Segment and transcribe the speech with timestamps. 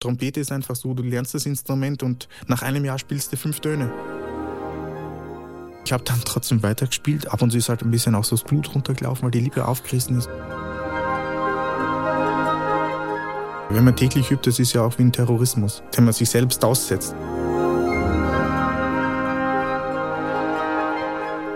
[0.00, 3.60] Trompete ist einfach so, du lernst das Instrument und nach einem Jahr spielst du fünf
[3.60, 3.92] Töne.
[5.84, 7.30] Ich habe dann trotzdem weitergespielt.
[7.30, 9.66] Ab und zu ist halt ein bisschen auch so das Blut runtergelaufen, weil die Lippe
[9.66, 10.28] aufgerissen ist.
[13.68, 16.64] Wenn man täglich übt, das ist ja auch wie ein Terrorismus, den man sich selbst
[16.64, 17.14] aussetzt.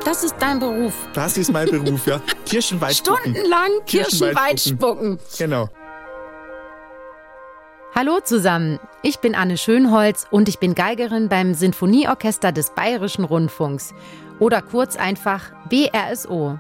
[0.05, 0.93] Das ist dein Beruf.
[1.15, 2.21] Das ist mein Beruf, ja.
[2.47, 5.19] Kirschenwald Stundenlang Kirschenwald spucken.
[5.39, 5.71] Genau.
[7.97, 13.95] Hallo zusammen, ich bin Anne Schönholz und ich bin Geigerin beim Sinfonieorchester des Bayerischen Rundfunks
[14.41, 16.59] oder kurz einfach BRSO.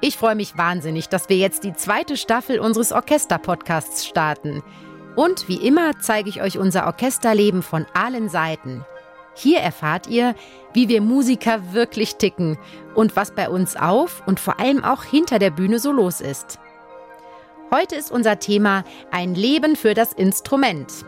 [0.00, 4.62] Ich freue mich wahnsinnig, dass wir jetzt die zweite Staffel unseres Orchester-Podcasts starten.
[5.14, 8.82] Und wie immer zeige ich euch unser Orchesterleben von allen Seiten.
[9.34, 10.34] Hier erfahrt ihr,
[10.72, 12.56] wie wir Musiker wirklich ticken
[12.94, 16.58] und was bei uns auf und vor allem auch hinter der Bühne so los ist.
[17.72, 21.04] Heute ist unser Thema ein Leben für das Instrument.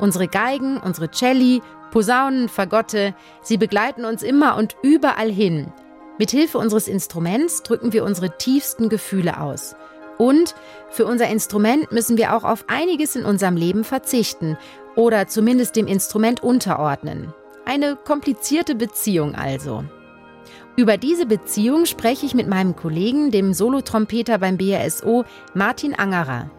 [0.00, 5.72] Unsere Geigen, unsere Celli, Posaunen, Fagotte, sie begleiten uns immer und überall hin.
[6.18, 9.76] Mithilfe unseres Instruments drücken wir unsere tiefsten Gefühle aus.
[10.18, 10.56] Und
[10.90, 14.58] für unser Instrument müssen wir auch auf einiges in unserem Leben verzichten
[14.96, 17.32] oder zumindest dem Instrument unterordnen.
[17.64, 19.84] Eine komplizierte Beziehung also.
[20.76, 26.50] Über diese Beziehung spreche ich mit meinem Kollegen, dem Solotrompeter beim BRSO, Martin Angerer.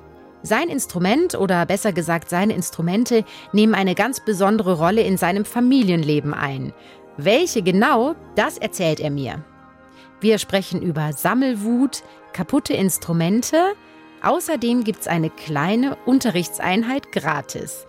[0.44, 6.34] Sein Instrument oder besser gesagt seine Instrumente nehmen eine ganz besondere Rolle in seinem Familienleben
[6.34, 6.73] ein.
[7.18, 9.44] Welche genau, das erzählt er mir.
[10.20, 12.03] Wir sprechen über Sammelwut,
[12.34, 13.73] kaputte Instrumente.
[14.23, 17.88] Außerdem gibt es eine kleine Unterrichtseinheit gratis.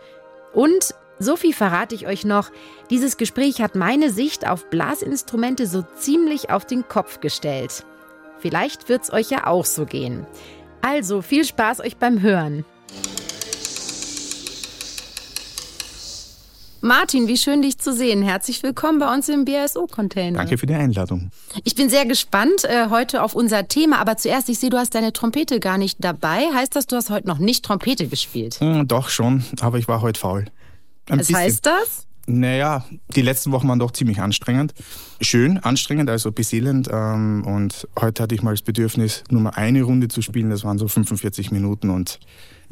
[0.55, 2.51] Und so viel verrate ich euch noch.
[2.91, 7.85] Dieses Gespräch hat meine Sicht auf Blasinstrumente so ziemlich auf den Kopf gestellt.
[8.39, 10.27] Vielleicht wird es euch ja auch so gehen.
[10.81, 12.65] Also viel Spaß euch beim Hören.
[16.85, 18.23] Martin, wie schön dich zu sehen.
[18.23, 20.39] Herzlich willkommen bei uns im BSO-Container.
[20.39, 21.31] Danke für die Einladung.
[21.63, 24.97] Ich bin sehr gespannt äh, heute auf unser Thema, aber zuerst, ich sehe, du hast
[24.97, 26.49] deine Trompete gar nicht dabei.
[26.53, 28.59] Heißt das, du hast heute noch nicht Trompete gespielt?
[28.61, 30.47] Mm, doch schon, aber ich war heute faul.
[31.09, 31.37] Ein Was bisschen.
[31.37, 32.07] heißt das?
[32.27, 32.85] Naja,
[33.17, 34.75] die letzten Wochen waren doch ziemlich anstrengend.
[35.21, 36.89] Schön, anstrengend, also beseelend.
[36.91, 40.51] Ähm, und heute hatte ich mal das Bedürfnis, nur mal eine Runde zu spielen.
[40.51, 42.21] Das waren so 45 Minuten und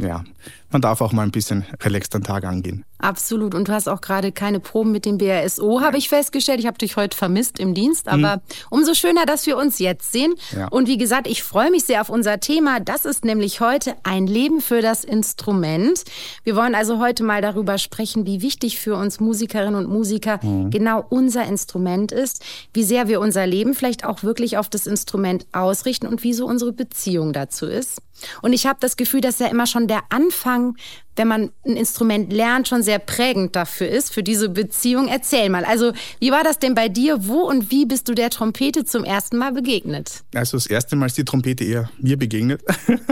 [0.03, 0.25] ja,
[0.71, 2.85] man darf auch mal ein bisschen relaxed den Tag angehen.
[2.99, 3.55] Absolut.
[3.55, 6.61] Und du hast auch gerade keine Proben mit dem BRSO, habe ich festgestellt.
[6.61, 8.41] Ich habe dich heute vermisst im Dienst, aber mhm.
[8.71, 10.35] umso schöner, dass wir uns jetzt sehen.
[10.55, 10.69] Ja.
[10.69, 12.79] Und wie gesagt, ich freue mich sehr auf unser Thema.
[12.79, 16.05] Das ist nämlich heute ein Leben für das Instrument.
[16.45, 20.71] Wir wollen also heute mal darüber sprechen, wie wichtig für uns Musikerinnen und Musiker mhm.
[20.71, 22.45] genau unser Instrument ist,
[22.75, 26.47] wie sehr wir unser Leben vielleicht auch wirklich auf das Instrument ausrichten und wie so
[26.47, 28.03] unsere Beziehung dazu ist.
[28.43, 30.77] Und ich habe das Gefühl, dass ja immer schon der Anfang,
[31.17, 35.09] wenn man ein Instrument lernt, schon sehr prägend dafür ist, für diese Beziehung.
[35.09, 37.27] Erzähl mal, also wie war das denn bei dir?
[37.27, 40.23] Wo und wie bist du der Trompete zum ersten Mal begegnet?
[40.35, 42.63] Also das erste Mal ist die Trompete eher mir begegnet.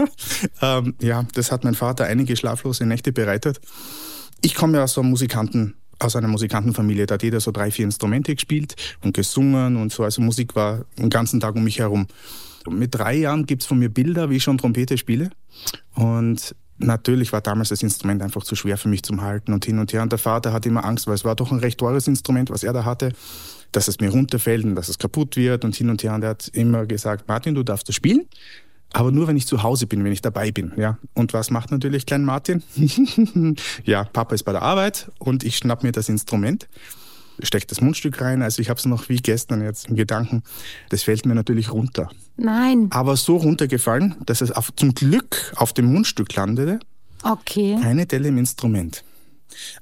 [0.61, 3.59] ähm, ja, das hat mein Vater einige schlaflose Nächte bereitet.
[4.41, 7.05] Ich komme ja aus einem Musikanten aus einer Musikantenfamilie.
[7.05, 10.03] Da hat jeder so drei, vier Instrumente gespielt und gesungen und so.
[10.03, 12.07] Also Musik war den ganzen Tag um mich herum.
[12.69, 15.29] Mit drei Jahren gibt es von mir Bilder, wie ich schon Trompete spiele.
[15.93, 19.79] Und natürlich war damals das Instrument einfach zu schwer für mich zum Halten und hin
[19.79, 20.01] und her.
[20.01, 22.63] Und der Vater hatte immer Angst, weil es war doch ein recht teures Instrument, was
[22.63, 23.13] er da hatte,
[23.71, 26.13] dass es mir runterfällt und dass es kaputt wird und hin und her.
[26.13, 28.25] Und er hat immer gesagt, Martin, du darfst das spielen.
[28.91, 30.97] Aber nur, wenn ich zu Hause bin, wenn ich dabei bin, ja.
[31.13, 32.63] Und was macht natürlich klein Martin?
[33.83, 36.67] ja, Papa ist bei der Arbeit und ich schnapp mir das Instrument
[37.47, 38.41] stecke das Mundstück rein.
[38.41, 40.43] Also ich habe es noch wie gestern jetzt im Gedanken.
[40.89, 42.09] Das fällt mir natürlich runter.
[42.37, 42.87] Nein.
[42.91, 46.79] Aber so runtergefallen, dass es auf, zum Glück auf dem Mundstück landete.
[47.23, 47.77] Okay.
[47.81, 49.03] Keine Delle im Instrument.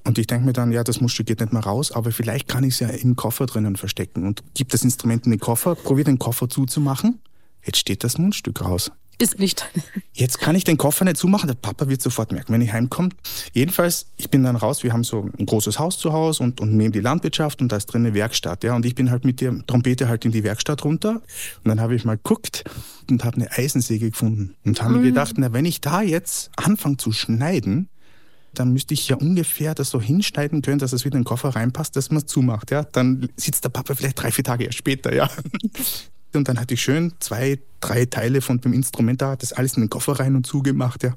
[0.04, 2.64] Und ich denke mir dann, ja, das Mundstück geht nicht mehr raus, aber vielleicht kann
[2.64, 6.06] ich es ja im Koffer drinnen verstecken und gib das Instrument in den Koffer, probiere
[6.06, 7.20] den Koffer zuzumachen.
[7.64, 8.92] Jetzt steht das Mundstück raus.
[9.20, 9.68] Ist nicht.
[10.14, 11.48] Jetzt kann ich den Koffer nicht zumachen.
[11.48, 13.10] Der Papa wird sofort merken, wenn ich heimkomme.
[13.52, 14.84] Jedenfalls, ich bin dann raus.
[14.84, 17.78] Wir haben so ein großes Haus zu Hause und, und neben die Landwirtschaft und da
[17.78, 18.64] ist drin eine Werkstatt.
[18.64, 21.22] Ja, und ich bin halt mit der Trompete halt in die Werkstatt runter.
[21.64, 22.64] Und dann habe ich mal geguckt
[23.10, 25.00] und habe eine Eisensäge gefunden und habe mhm.
[25.02, 27.90] mir gedacht, na, wenn ich da jetzt anfange zu schneiden,
[28.54, 31.50] dann müsste ich ja ungefähr das so hinschneiden können, dass es wieder in den Koffer
[31.50, 32.72] reinpasst, dass man es zumacht.
[32.72, 32.84] Ja?
[32.84, 35.14] Dann sitzt der Papa vielleicht drei, vier Tage erst später.
[35.14, 35.30] Ja?
[36.34, 39.84] Und dann hatte ich schön zwei, drei Teile von dem Instrument da, das alles in
[39.84, 41.14] den Koffer rein und zugemacht, ja.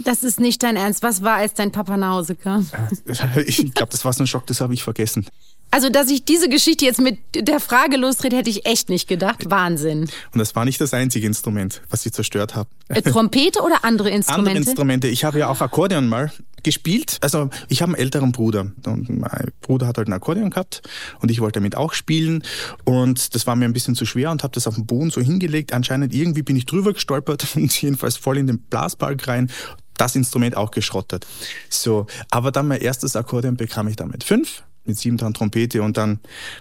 [0.00, 1.02] Das ist nicht dein Ernst.
[1.02, 2.68] Was war, als dein Papa nach Hause kam?
[3.46, 5.26] Ich glaube, das war so ein Schock, das habe ich vergessen.
[5.70, 9.50] Also, dass ich diese Geschichte jetzt mit der Frage lostrete, hätte ich echt nicht gedacht.
[9.50, 10.08] Wahnsinn.
[10.32, 12.68] Und das war nicht das einzige Instrument, was ich zerstört habe.
[12.88, 14.50] Äh, Trompete oder andere Instrumente?
[14.50, 15.08] Andere Instrumente.
[15.08, 16.32] Ich habe ja auch Akkordeon mal
[16.62, 17.18] gespielt.
[17.20, 20.82] Also ich habe einen älteren Bruder und mein Bruder hat halt ein Akkordeon gehabt
[21.20, 22.42] und ich wollte damit auch spielen
[22.84, 25.20] und das war mir ein bisschen zu schwer und habe das auf den Boden so
[25.20, 25.72] hingelegt.
[25.72, 29.50] Anscheinend irgendwie bin ich drüber gestolpert und jedenfalls voll in den Blasbalg rein.
[29.96, 31.26] Das Instrument auch geschrottet.
[31.68, 35.96] So, aber dann mein erstes Akkordeon bekam ich damit fünf mit sieben dran Trompete und
[35.96, 36.20] dann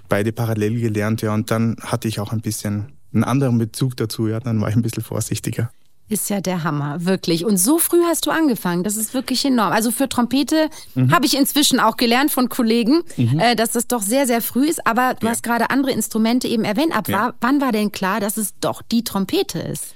[0.10, 4.28] beide parallel gelernt, ja, und dann hatte ich auch ein bisschen einen anderen Bezug dazu,
[4.28, 5.72] ja, dann war ich ein bisschen vorsichtiger.
[6.10, 7.44] Ist ja der Hammer, wirklich.
[7.44, 8.86] Und so früh hast du angefangen.
[8.86, 9.74] Das ist wirklich enorm.
[9.74, 11.12] Also für Trompete mhm.
[11.12, 13.40] habe ich inzwischen auch gelernt von Kollegen, mhm.
[13.40, 14.88] äh, dass das doch sehr, sehr früh ist.
[14.88, 15.34] Aber du ja.
[15.34, 16.96] hast gerade andere Instrumente eben erwähnt.
[16.96, 17.34] Ab ja.
[17.42, 19.96] wann war denn klar, dass es doch die Trompete ist?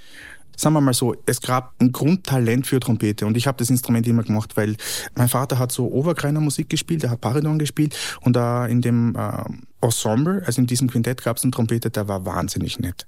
[0.56, 4.07] Sagen wir mal so, es gab ein Grundtalent für Trompete und ich habe das Instrument
[4.07, 4.75] immer gemacht, weil
[5.15, 9.15] mein Vater hat so Oberkreiner Musik gespielt, er hat Paridon gespielt und da in dem
[9.15, 9.44] äh,
[9.81, 13.07] Ensemble, also in diesem Quintett gab es einen Trompete, der war wahnsinnig nett.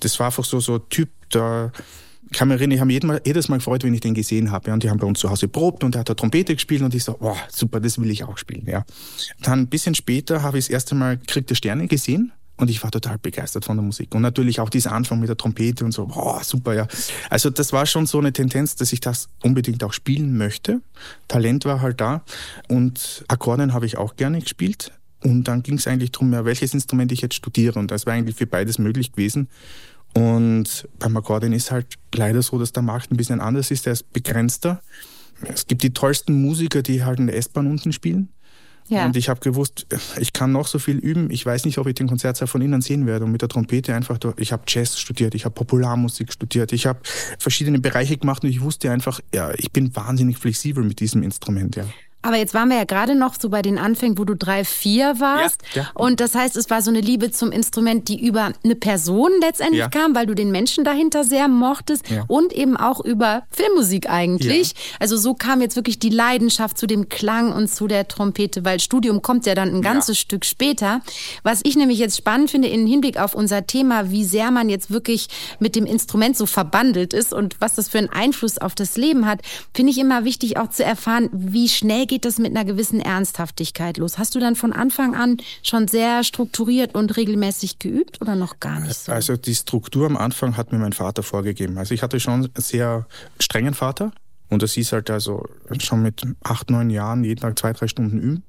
[0.00, 1.72] Das war einfach so so Typ, der
[2.32, 4.68] kann mich erinnern, ich habe Mal, jedes Mal gefreut, wenn ich den gesehen habe.
[4.68, 6.82] Ja, und die haben bei uns zu Hause probt und er hat da Trompete gespielt
[6.82, 8.64] und ich so, wow, super, das will ich auch spielen.
[8.66, 8.84] Ja.
[9.42, 12.82] Dann ein bisschen später habe ich das erste Mal Krieg der Sterne gesehen und ich
[12.82, 14.14] war total begeistert von der Musik.
[14.14, 16.86] Und natürlich auch dieser Anfang mit der Trompete und so, boah, super, ja.
[17.30, 20.80] Also das war schon so eine Tendenz, dass ich das unbedingt auch spielen möchte.
[21.28, 22.22] Talent war halt da.
[22.68, 24.92] Und Akkordeon habe ich auch gerne gespielt.
[25.24, 27.78] Und dann ging es eigentlich darum, ja, welches Instrument ich jetzt studiere.
[27.78, 29.48] Und das war eigentlich für beides möglich gewesen.
[30.14, 33.86] Und beim Akkordeon ist halt leider so, dass der Markt ein bisschen anders ist.
[33.86, 34.82] Der ist begrenzter.
[35.42, 38.28] Es gibt die tollsten Musiker, die halt in der S-Bahn unten spielen.
[38.88, 39.06] Ja.
[39.06, 39.86] Und ich habe gewusst,
[40.18, 41.30] ich kann noch so viel üben.
[41.30, 43.24] Ich weiß nicht, ob ich den Konzertsaal von innen sehen werde.
[43.24, 47.00] Und mit der Trompete einfach, ich habe Jazz studiert, ich habe Popularmusik studiert, ich habe
[47.38, 51.76] verschiedene Bereiche gemacht und ich wusste einfach, ja, ich bin wahnsinnig flexibel mit diesem Instrument,
[51.76, 51.84] ja.
[52.22, 55.18] Aber jetzt waren wir ja gerade noch so bei den Anfängen, wo du drei, vier
[55.18, 55.60] warst.
[55.74, 55.90] Ja, ja.
[55.94, 59.80] Und das heißt, es war so eine Liebe zum Instrument, die über eine Person letztendlich
[59.80, 59.88] ja.
[59.88, 64.74] kam, weil du den Menschen dahinter sehr mochtest und eben auch über Filmmusik eigentlich.
[65.00, 68.78] Also so kam jetzt wirklich die Leidenschaft zu dem Klang und zu der Trompete, weil
[68.78, 71.00] Studium kommt ja dann ein ganzes Stück später.
[71.42, 74.90] Was ich nämlich jetzt spannend finde im Hinblick auf unser Thema, wie sehr man jetzt
[74.90, 75.28] wirklich
[75.58, 79.26] mit dem Instrument so verbandelt ist und was das für einen Einfluss auf das Leben
[79.26, 79.40] hat,
[79.74, 83.96] finde ich immer wichtig auch zu erfahren, wie schnell geht das mit einer gewissen Ernsthaftigkeit
[83.96, 84.18] los?
[84.18, 88.80] Hast du dann von Anfang an schon sehr strukturiert und regelmäßig geübt oder noch gar
[88.80, 89.12] nicht so?
[89.12, 91.78] Also die Struktur am Anfang hat mir mein Vater vorgegeben.
[91.78, 93.06] Also ich hatte schon einen sehr
[93.40, 94.12] strengen Vater
[94.50, 95.46] und das hieß halt also
[95.80, 98.42] schon mit acht, neun Jahren jeden Tag zwei, drei Stunden üben.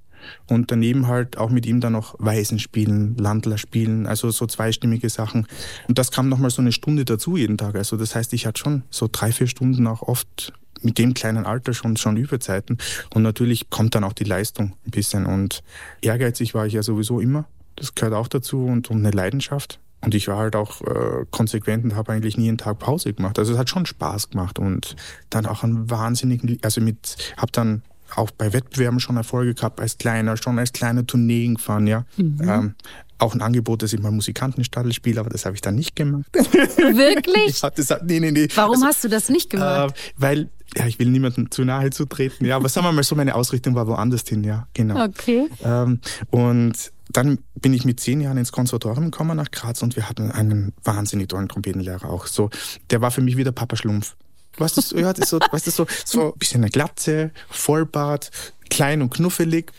[0.47, 5.09] Und daneben halt auch mit ihm dann noch Weisen spielen, Landler spielen, also so zweistimmige
[5.09, 5.47] Sachen.
[5.87, 7.75] Und das kam nochmal so eine Stunde dazu jeden Tag.
[7.75, 10.51] Also das heißt, ich hatte schon so drei, vier Stunden auch oft
[10.83, 12.77] mit dem kleinen Alter schon, schon Überzeiten.
[13.13, 15.25] Und natürlich kommt dann auch die Leistung ein bisschen.
[15.25, 15.63] Und
[16.01, 17.45] ehrgeizig war ich ja sowieso immer.
[17.75, 19.79] Das gehört auch dazu und, und eine Leidenschaft.
[20.01, 23.39] Und ich war halt auch äh, konsequent und habe eigentlich nie einen Tag Pause gemacht.
[23.39, 24.95] Also es hat schon Spaß gemacht und
[25.29, 27.83] dann auch einen wahnsinnigen, also mit, habe dann
[28.15, 32.05] auch bei Wettbewerben schon Erfolge gehabt als kleiner, schon als kleiner Tourneen gefahren, ja.
[32.17, 32.41] Mhm.
[32.41, 32.75] Ähm,
[33.17, 36.25] auch ein Angebot, dass ich mal Musikantenstadel spiele, aber das habe ich dann nicht gemacht.
[36.33, 37.61] Wirklich?
[37.61, 38.47] ja, das, nee, nee, nee.
[38.55, 39.95] Warum also, hast du das nicht gemacht?
[39.95, 43.03] Äh, weil, ja, ich will niemandem zu nahe zu treten, ja, aber sagen wir mal
[43.03, 45.03] so, meine Ausrichtung war woanders hin, ja, genau.
[45.05, 45.47] Okay.
[45.63, 45.99] Ähm,
[46.31, 50.31] und dann bin ich mit zehn Jahren ins Konservatorium gekommen nach Graz und wir hatten
[50.31, 52.27] einen wahnsinnig tollen Trompetenlehrer auch.
[52.27, 52.49] So,
[52.89, 54.15] der war für mich wie der Papa Schlumpf.
[54.57, 58.31] Weißt du, ja, das so, weißt du, so, so ein bisschen eine Glatze, Vollbart,
[58.69, 59.71] klein und knuffelig.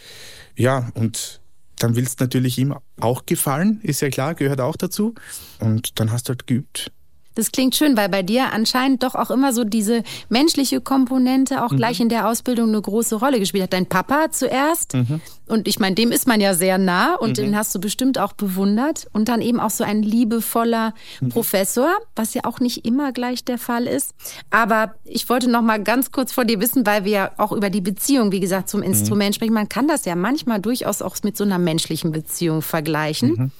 [0.56, 1.40] Ja, und
[1.78, 5.14] dann willst du natürlich ihm auch gefallen, ist ja klar, gehört auch dazu.
[5.60, 6.92] Und dann hast du halt geübt.
[7.34, 11.72] Das klingt schön, weil bei dir anscheinend doch auch immer so diese menschliche Komponente auch
[11.72, 11.76] mhm.
[11.76, 13.72] gleich in der Ausbildung eine große Rolle gespielt hat.
[13.72, 15.20] Dein Papa zuerst, mhm.
[15.46, 17.34] und ich meine, dem ist man ja sehr nah und mhm.
[17.34, 19.06] den hast du bestimmt auch bewundert.
[19.12, 21.28] Und dann eben auch so ein liebevoller mhm.
[21.30, 24.14] Professor, was ja auch nicht immer gleich der Fall ist.
[24.50, 27.70] Aber ich wollte noch mal ganz kurz vor dir wissen, weil wir ja auch über
[27.70, 28.86] die Beziehung, wie gesagt, zum mhm.
[28.86, 29.54] Instrument sprechen.
[29.54, 33.52] Man kann das ja manchmal durchaus auch mit so einer menschlichen Beziehung vergleichen.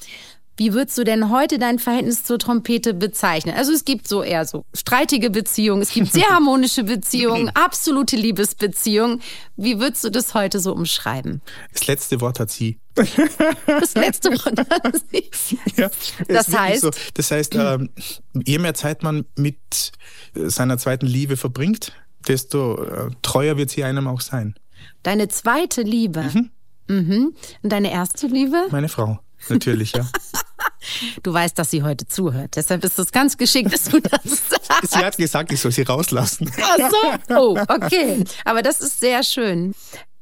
[0.57, 3.55] Wie würdest du denn heute dein Verhältnis zur Trompete bezeichnen?
[3.57, 9.21] Also es gibt so eher so streitige Beziehungen, es gibt sehr harmonische Beziehungen, absolute Liebesbeziehungen.
[9.57, 11.43] Wie würdest du das heute so umschreiben?
[11.73, 12.79] Das letzte Wort hat sie.
[12.95, 15.59] Das letzte Wort hat sie.
[15.77, 15.91] Ja,
[16.29, 16.91] das heißt, so.
[17.15, 17.91] das heißt, ähm,
[18.47, 19.93] je mehr Zeit man mit
[20.35, 21.93] seiner zweiten Liebe verbringt,
[22.29, 24.55] desto äh, treuer wird sie einem auch sein.
[25.03, 26.23] Deine zweite Liebe.
[26.23, 26.51] Mhm.
[26.87, 27.35] Mhm.
[27.63, 28.67] Und deine erste Liebe?
[28.71, 29.19] Meine Frau
[29.49, 30.07] natürlich, ja.
[31.23, 32.57] Du weißt, dass sie heute zuhört.
[32.57, 34.91] Deshalb ist es ganz geschickt, dass du das sagst.
[34.93, 36.51] Sie hat gesagt, ich soll sie rauslassen.
[36.61, 36.91] Ach
[37.29, 37.35] so.
[37.37, 38.25] Oh, okay.
[38.45, 39.75] Aber das ist sehr schön.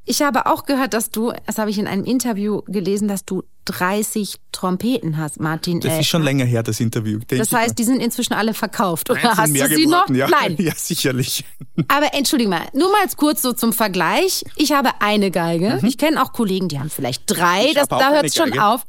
[0.04, 3.44] Ich habe auch gehört, dass du, das habe ich in einem Interview gelesen, dass du
[3.66, 5.78] 30 Trompeten hast, Martin.
[5.78, 7.20] Das ist schon länger her, das Interview.
[7.28, 10.08] Das heißt, die sind inzwischen alle verkauft, oder Nein, hast du sie noch?
[10.08, 10.26] Ja.
[10.28, 10.56] Nein.
[10.62, 11.44] Ja, sicherlich.
[11.88, 14.44] Aber entschuldige mal, nur mal kurz so zum Vergleich.
[14.56, 15.80] Ich habe eine Geige.
[15.84, 17.62] Ich kenne auch Kollegen, die haben vielleicht drei.
[17.62, 17.68] Mhm.
[17.68, 18.84] Ich Das, da hört es schon auf.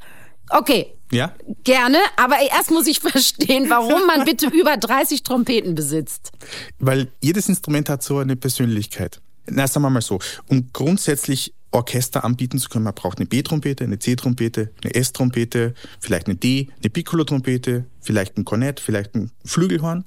[0.50, 1.34] Okay, Ja?
[1.64, 1.98] gerne.
[2.16, 6.32] Aber erst muss ich verstehen, warum man bitte über 30 Trompeten besitzt.
[6.78, 9.20] Weil jedes Instrument hat so eine Persönlichkeit.
[9.46, 13.84] Na, sagen wir mal so, um grundsätzlich Orchester anbieten zu können, man braucht eine B-Trompete,
[13.84, 20.04] eine C-Trompete, eine S-Trompete, vielleicht eine D, eine Piccolo-Trompete, vielleicht ein Kornett, vielleicht ein Flügelhorn.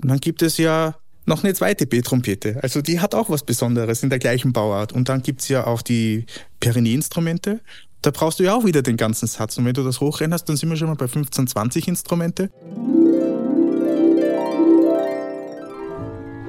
[0.00, 0.94] Und dann gibt es ja
[1.26, 2.60] noch eine zweite B-Trompete.
[2.62, 4.92] Also die hat auch was Besonderes in der gleichen Bauart.
[4.92, 6.26] Und dann gibt's ja auch die
[6.60, 7.60] Perinet-Instrumente.
[8.02, 9.58] Da brauchst du ja auch wieder den ganzen Satz.
[9.58, 12.50] Und wenn du das hochrechnest, dann sind wir schon mal bei 15, 20 Instrumente.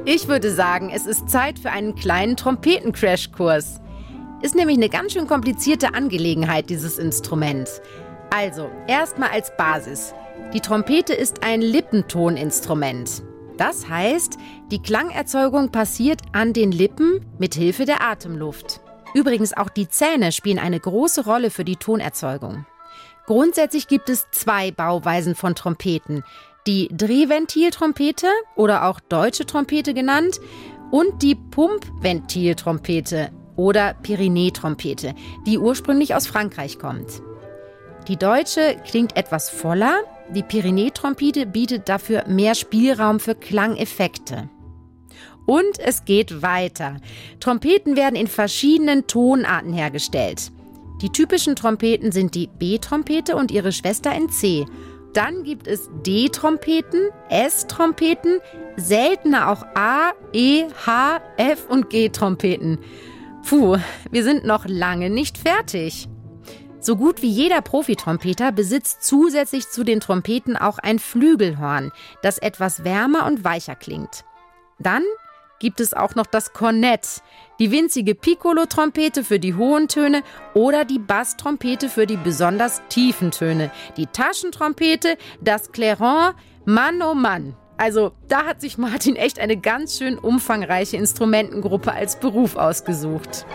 [0.06, 3.82] Ich würde sagen, es ist Zeit für einen kleinen Trompeten-Crashkurs.
[4.42, 7.70] Ist nämlich eine ganz schön komplizierte Angelegenheit, dieses Instrument.
[8.32, 10.14] Also, erstmal als Basis.
[10.54, 13.24] Die Trompete ist ein Lippentoninstrument.
[13.58, 14.38] Das heißt,
[14.72, 18.82] die Klangerzeugung passiert an den Lippen mit Hilfe der Atemluft.
[19.14, 22.66] Übrigens auch die Zähne spielen eine große Rolle für die Tonerzeugung.
[23.26, 26.24] Grundsätzlich gibt es zwei Bauweisen von Trompeten.
[26.68, 30.40] Die Drehventiltrompete oder auch deutsche Trompete genannt
[30.92, 35.16] und die Pumpventiltrompete oder Pyrenee-Trompete,
[35.46, 37.22] die ursprünglich aus Frankreich kommt.
[38.08, 44.50] Die deutsche klingt etwas voller, die Pyrenee-Trompete bietet dafür mehr Spielraum für Klangeffekte.
[45.46, 46.98] Und es geht weiter.
[47.40, 50.52] Trompeten werden in verschiedenen Tonarten hergestellt.
[51.02, 54.66] Die typischen Trompeten sind die B-Trompete und ihre Schwester in C.
[55.14, 58.40] Dann gibt es D-Trompeten, S-Trompeten,
[58.78, 62.78] seltener auch A, E, H, F und G-Trompeten.
[63.48, 63.78] Puh,
[64.12, 66.08] wir sind noch lange nicht fertig.
[66.80, 72.84] So gut wie jeder Profitrompeter besitzt zusätzlich zu den Trompeten auch ein Flügelhorn, das etwas
[72.84, 74.24] wärmer und weicher klingt.
[74.80, 75.04] Dann
[75.62, 77.22] gibt es auch noch das Kornett,
[77.60, 80.24] die winzige Piccolo-Trompete für die hohen Töne
[80.56, 86.34] oder die Basstrompete für die besonders tiefen Töne, die Taschentrompete, das Clairon,
[86.66, 87.56] Mann oh Mann.
[87.78, 93.46] Also da hat sich Martin echt eine ganz schön umfangreiche Instrumentengruppe als Beruf ausgesucht.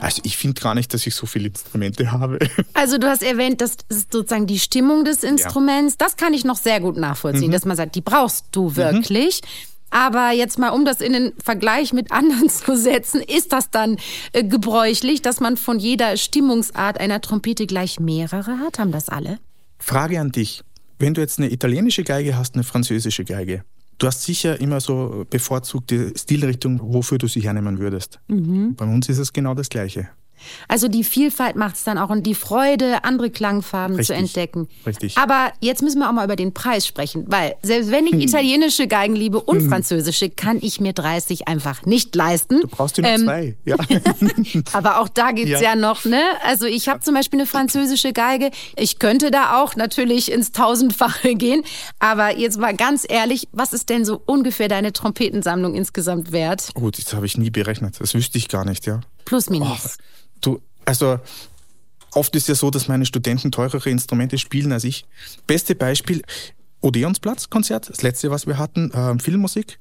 [0.00, 2.38] Also ich finde gar nicht, dass ich so viele Instrumente habe.
[2.72, 5.98] Also du hast erwähnt, das ist sozusagen die Stimmung des Instruments.
[5.98, 9.42] Das kann ich noch sehr gut nachvollziehen, dass man sagt, die brauchst du wirklich.
[9.90, 13.96] Aber jetzt mal, um das in den Vergleich mit anderen zu setzen, ist das dann
[14.32, 18.78] äh, gebräuchlich, dass man von jeder Stimmungsart einer Trompete gleich mehrere hat?
[18.78, 19.38] Haben das alle?
[19.78, 20.62] Frage an dich.
[20.98, 23.64] Wenn du jetzt eine italienische Geige hast, eine französische Geige,
[23.98, 28.20] du hast sicher immer so bevorzugte Stilrichtung, wofür du sie hernehmen würdest.
[28.76, 30.08] Bei uns ist es genau das Gleiche.
[30.68, 34.68] Also die Vielfalt macht es dann auch und die Freude, andere Klangfarben Richtig, zu entdecken.
[34.86, 35.16] richtig.
[35.18, 38.86] Aber jetzt müssen wir auch mal über den Preis sprechen, weil selbst wenn ich italienische
[38.88, 42.60] Geigen liebe und französische, kann ich mir 30 einfach nicht leisten.
[42.60, 43.56] Du brauchst ja nur Ähm, zwei.
[43.64, 43.76] Ja.
[44.72, 45.60] Aber auch da gibt's ja.
[45.60, 45.76] Ja.
[45.76, 46.22] noch, ne?
[46.46, 48.50] Also ich habe zum Beispiel eine französische Geige.
[48.76, 51.62] Ich könnte da auch natürlich ins Tausendfache gehen.
[51.98, 56.70] Aber jetzt mal ganz ehrlich, was ist denn so ungefähr deine Trompetensammlung insgesamt wert?
[56.74, 58.00] Gut, das habe ich nie berechnet.
[58.00, 59.00] Das wüsste ich gar nicht, ja.
[59.24, 59.96] Plus minus.
[60.40, 61.20] Du, also
[62.12, 65.06] oft ist ja so, dass meine Studenten teurere Instrumente spielen als ich.
[65.46, 66.22] Beste Beispiel,
[66.80, 69.78] Odeonsplatz-Konzert, das letzte, was wir hatten, ähm, Filmmusik.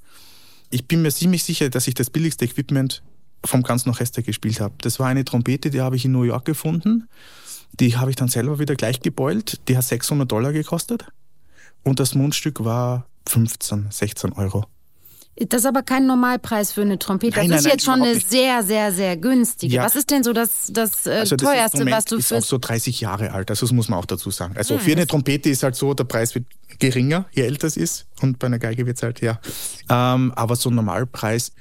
[0.70, 3.02] Ich bin mir ziemlich sicher, dass ich das billigste Equipment
[3.46, 4.76] vom ganzen Orchester gespielt habe.
[4.80, 7.08] Das war eine Trompete, die habe ich in New York gefunden.
[7.80, 9.60] Die habe ich dann selber wieder gleich gebeult.
[9.68, 11.06] Die hat 600 Dollar gekostet.
[11.84, 14.66] Und das Mundstück war 15, 16 Euro.
[15.48, 17.38] Das ist aber kein Normalpreis für eine Trompete.
[17.38, 18.30] Nein, das nein, ist jetzt nein, schon eine nicht.
[18.30, 19.76] sehr, sehr, sehr günstige.
[19.76, 19.84] Ja.
[19.86, 22.44] Was ist denn so das, das, äh, Also das teuerste, Instrument was du ist auch
[22.44, 24.58] so 30 Jahre alt, also das muss man auch dazu sagen.
[24.58, 26.46] Also Hm, für eine Trompete ist halt so, der Preis wird
[26.80, 29.40] geringer, je älter es ist und bei einer Geige wird es halt, ja.
[29.90, 31.54] Ähm, aber so ein Normalpreis,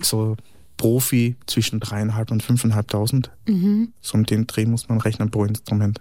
[0.00, 0.36] so
[0.76, 3.92] Profi zwischen dreieinhalb und fünfeinhalbtausend, Mhm.
[4.00, 6.00] so um den Dreh muss man rechnen pro Instrument.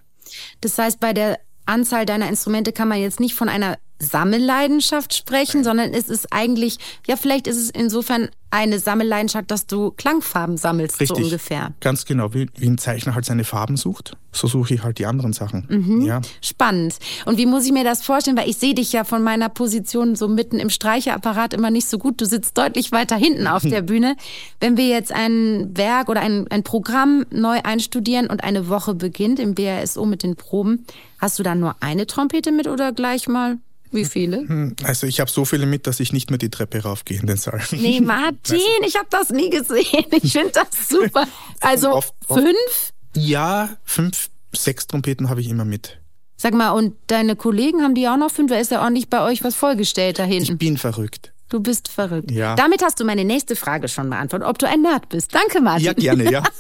[0.62, 5.64] Das heißt, bei der Anzahl deiner Instrumente kann man jetzt nicht von einer Sammelleidenschaft sprechen,
[5.64, 11.00] sondern es ist eigentlich, ja, vielleicht ist es insofern eine Sammelleidenschaft, dass du Klangfarben sammelst,
[11.00, 11.18] Richtig.
[11.18, 11.74] so ungefähr.
[11.80, 15.08] Ganz genau, wie, wie ein Zeichner halt seine Farben sucht, so suche ich halt die
[15.08, 15.66] anderen Sachen.
[15.68, 16.02] Mhm.
[16.02, 16.22] Ja.
[16.40, 17.00] Spannend.
[17.26, 18.38] Und wie muss ich mir das vorstellen?
[18.38, 21.98] Weil ich sehe dich ja von meiner Position so mitten im Streicherapparat immer nicht so
[21.98, 22.22] gut.
[22.22, 24.16] Du sitzt deutlich weiter hinten auf der Bühne.
[24.60, 29.40] Wenn wir jetzt ein Werk oder ein, ein Programm neu einstudieren und eine Woche beginnt
[29.40, 30.86] im BRSO mit den Proben,
[31.18, 33.58] hast du dann nur eine Trompete mit oder gleich mal
[33.94, 34.38] Wie viele?
[34.48, 37.28] Hm, also ich habe so viele mit, dass ich nicht mehr die Treppe raufgehe in
[37.28, 37.62] den Saal.
[37.72, 40.06] Nee, Martin, ich habe das nie gesehen.
[40.22, 41.28] Ich finde das super.
[41.60, 42.94] Also oft, oft, fünf?
[43.16, 46.00] Ja, fünf, sechs Trompeten habe ich immer mit.
[46.36, 48.50] Sag mal, und deine Kollegen haben die auch noch fünf?
[48.50, 50.54] Da ist ja ordentlich bei euch was vollgestellt da hinten.
[50.54, 51.33] Ich bin verrückt.
[51.50, 52.32] Du bist verrückt.
[52.32, 52.56] Ja.
[52.56, 55.36] Damit hast du meine nächste Frage schon beantwortet, ob du ein Nerd bist.
[55.36, 55.86] Danke, Martin.
[55.86, 56.44] Ja, gerne, ja.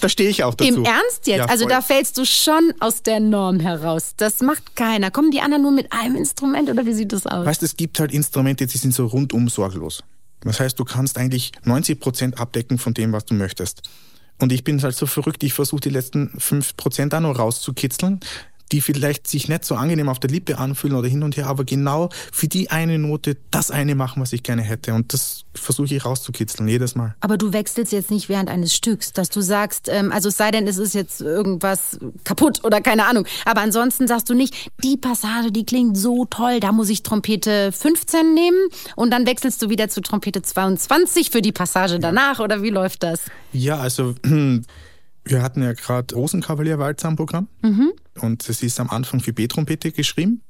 [0.00, 0.72] Da stehe ich auch dazu.
[0.72, 1.38] Im Ernst jetzt?
[1.38, 4.14] Ja, also da fällst du schon aus der Norm heraus.
[4.16, 5.10] Das macht keiner.
[5.10, 7.46] Kommen die anderen nur mit einem Instrument oder wie sieht das aus?
[7.46, 10.02] Weißt du, es gibt halt Instrumente, die sind so rundum sorglos.
[10.40, 13.82] Das heißt, du kannst eigentlich 90 Prozent abdecken von dem, was du möchtest.
[14.40, 18.20] Und ich bin halt so verrückt, ich versuche die letzten 5 Prozent da noch rauszukitzeln
[18.72, 21.64] die vielleicht sich nicht so angenehm auf der Lippe anfühlen oder hin und her, aber
[21.64, 24.94] genau für die eine Note das eine machen, was ich gerne hätte.
[24.94, 27.14] Und das versuche ich rauszukitzeln, jedes Mal.
[27.20, 30.50] Aber du wechselst jetzt nicht während eines Stücks, dass du sagst, ähm, also es sei
[30.50, 33.26] denn, es ist jetzt irgendwas kaputt oder keine Ahnung.
[33.44, 37.70] Aber ansonsten sagst du nicht, die Passage, die klingt so toll, da muss ich Trompete
[37.72, 38.58] 15 nehmen
[38.96, 43.02] und dann wechselst du wieder zu Trompete 22 für die Passage danach oder wie läuft
[43.02, 43.20] das?
[43.52, 44.14] Ja, also
[45.24, 47.48] wir hatten ja gerade Rosenkavalier-Walzer am Programm.
[47.62, 47.92] Mhm.
[48.20, 50.42] Und es ist am Anfang für B-Trompete geschrieben.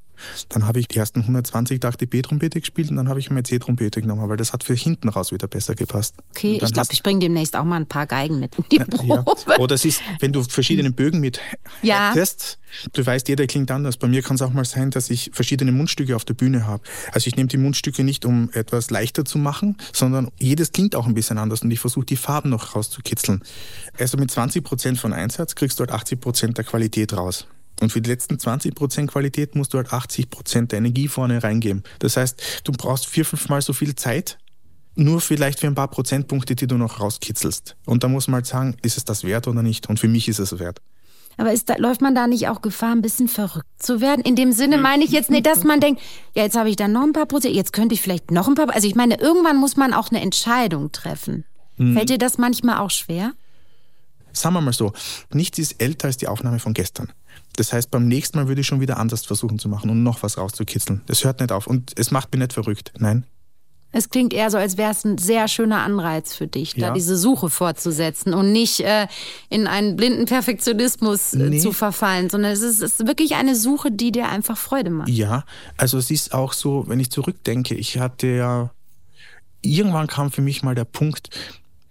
[0.48, 4.00] Dann habe ich die ersten 120 Takte B-Trompete gespielt und dann habe ich mir C-Trompete
[4.00, 6.16] genommen, weil das hat für hinten raus wieder besser gepasst.
[6.30, 9.24] Okay, ich glaube, ich bringe demnächst auch mal ein paar Geigen mit in die Probe.
[9.48, 9.58] Ja.
[9.58, 11.40] Oder es ist, wenn du verschiedene Bögen mit
[11.82, 12.10] ja.
[12.10, 12.58] hättest,
[12.92, 13.96] du weißt, jeder klingt anders.
[13.96, 16.82] Bei mir kann es auch mal sein, dass ich verschiedene Mundstücke auf der Bühne habe.
[17.12, 21.06] Also ich nehme die Mundstücke nicht, um etwas leichter zu machen, sondern jedes klingt auch
[21.06, 23.42] ein bisschen anders und ich versuche die Farben noch rauszukitzeln.
[23.98, 27.46] Also mit 20 Prozent von Einsatz kriegst du halt 80 Prozent der Qualität raus.
[27.84, 31.82] Und für die letzten 20% Qualität musst du halt 80% der Energie vorne reingeben.
[31.98, 34.38] Das heißt, du brauchst vier, fünfmal so viel Zeit,
[34.96, 37.76] nur vielleicht für ein paar Prozentpunkte, die du noch rauskitzelst.
[37.84, 39.88] Und da muss man halt sagen, ist es das wert oder nicht?
[39.88, 40.80] Und für mich ist es wert.
[41.36, 44.22] Aber ist da, läuft man da nicht auch Gefahr, ein bisschen verrückt zu werden?
[44.22, 46.00] In dem Sinne meine ich jetzt nicht, dass man denkt,
[46.34, 48.54] ja, jetzt habe ich da noch ein paar Prozent, jetzt könnte ich vielleicht noch ein
[48.54, 48.72] paar.
[48.72, 51.44] Also ich meine, irgendwann muss man auch eine Entscheidung treffen.
[51.76, 51.94] Hm.
[51.94, 53.32] Fällt dir das manchmal auch schwer?
[54.32, 54.92] Sagen wir mal so,
[55.32, 57.12] nichts ist älter als die Aufnahme von gestern.
[57.56, 60.22] Das heißt, beim nächsten Mal würde ich schon wieder anders versuchen zu machen und noch
[60.22, 61.02] was rauszukitzeln.
[61.06, 62.92] Das hört nicht auf und es macht mich nicht verrückt.
[62.98, 63.24] Nein.
[63.96, 66.88] Es klingt eher so, als wäre es ein sehr schöner Anreiz für dich, ja.
[66.88, 69.06] da diese Suche fortzusetzen und nicht äh,
[69.50, 71.58] in einen blinden Perfektionismus äh, nee.
[71.60, 75.08] zu verfallen, sondern es ist, es ist, wirklich eine Suche, die dir einfach Freude macht.
[75.10, 75.44] Ja,
[75.76, 78.70] also es ist auch so, wenn ich zurückdenke, ich hatte ja,
[79.62, 81.30] irgendwann kam für mich mal der Punkt,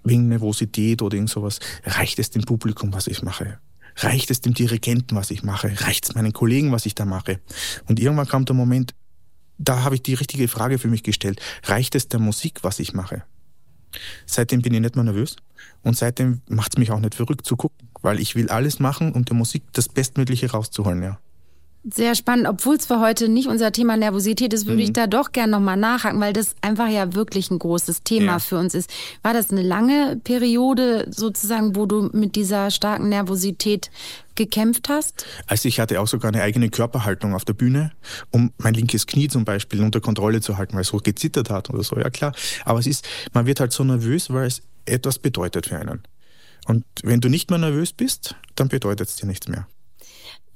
[0.03, 3.59] wegen Nervosität oder irgend sowas, reicht es dem Publikum, was ich mache?
[3.97, 5.73] Reicht es dem Dirigenten, was ich mache?
[5.81, 7.39] Reicht es meinen Kollegen, was ich da mache?
[7.87, 8.93] Und irgendwann kam der Moment,
[9.57, 11.41] da habe ich die richtige Frage für mich gestellt.
[11.63, 13.23] Reicht es der Musik, was ich mache?
[14.25, 15.35] Seitdem bin ich nicht mehr nervös
[15.83, 19.13] und seitdem macht es mich auch nicht verrückt zu gucken, weil ich will alles machen,
[19.13, 21.19] um der Musik das Bestmögliche rauszuholen, ja.
[21.85, 22.47] Sehr spannend.
[22.47, 24.83] Obwohl es für heute nicht unser Thema Nervosität ist, würde mhm.
[24.83, 28.39] ich da doch gerne nochmal nachhaken, weil das einfach ja wirklich ein großes Thema ja.
[28.39, 28.89] für uns ist.
[29.21, 33.91] War das eine lange Periode sozusagen, wo du mit dieser starken Nervosität
[34.35, 35.25] gekämpft hast?
[35.47, 37.91] Also ich hatte auch sogar eine eigene Körperhaltung auf der Bühne,
[38.31, 41.69] um mein linkes Knie zum Beispiel unter Kontrolle zu halten, weil es so gezittert hat
[41.69, 42.33] oder so, ja klar.
[42.63, 46.01] Aber es ist, man wird halt so nervös, weil es etwas bedeutet für einen.
[46.65, 49.67] Und wenn du nicht mehr nervös bist, dann bedeutet es dir nichts mehr.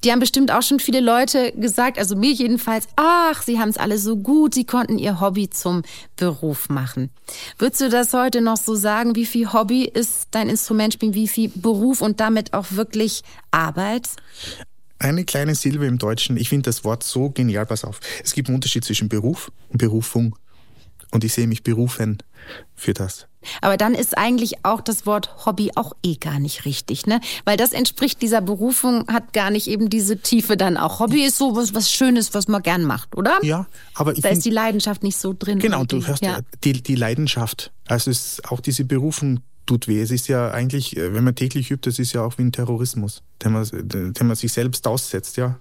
[0.04, 3.78] Die haben bestimmt auch schon viele Leute gesagt, also mir jedenfalls, ach, sie haben es
[3.78, 5.82] alle so gut, sie konnten ihr Hobby zum
[6.16, 7.10] Beruf machen.
[7.58, 9.16] Würdest du das heute noch so sagen?
[9.16, 14.08] Wie viel Hobby ist dein Instrumentspielen, wie viel Beruf und damit auch wirklich Arbeit?
[15.00, 16.38] Eine kleine Silbe im Deutschen.
[16.38, 17.66] Ich finde das Wort so genial.
[17.66, 18.00] Pass auf.
[18.24, 20.36] Es gibt einen Unterschied zwischen Beruf und Berufung.
[21.12, 22.18] Und ich sehe mich berufen
[22.76, 23.28] für das.
[23.62, 27.22] Aber dann ist eigentlich auch das Wort Hobby auch eh gar nicht richtig, ne?
[27.46, 31.00] Weil das entspricht dieser Berufung, hat gar nicht eben diese Tiefe dann auch.
[31.00, 33.40] Hobby ist so was, was Schönes, was man gern macht, oder?
[33.44, 35.60] Ja, aber ich Da ist die Leidenschaft nicht so drin.
[35.60, 36.40] Genau, du hörst ja.
[36.64, 37.72] die, die Leidenschaft.
[37.88, 40.02] Also es ist auch diese Berufung tut weh.
[40.02, 42.52] Es ist ja eigentlich, äh, wenn man täglich übt, das ist ja auch wie ein
[42.52, 45.60] Terrorismus, den man, den man sich selbst aussetzt, ja.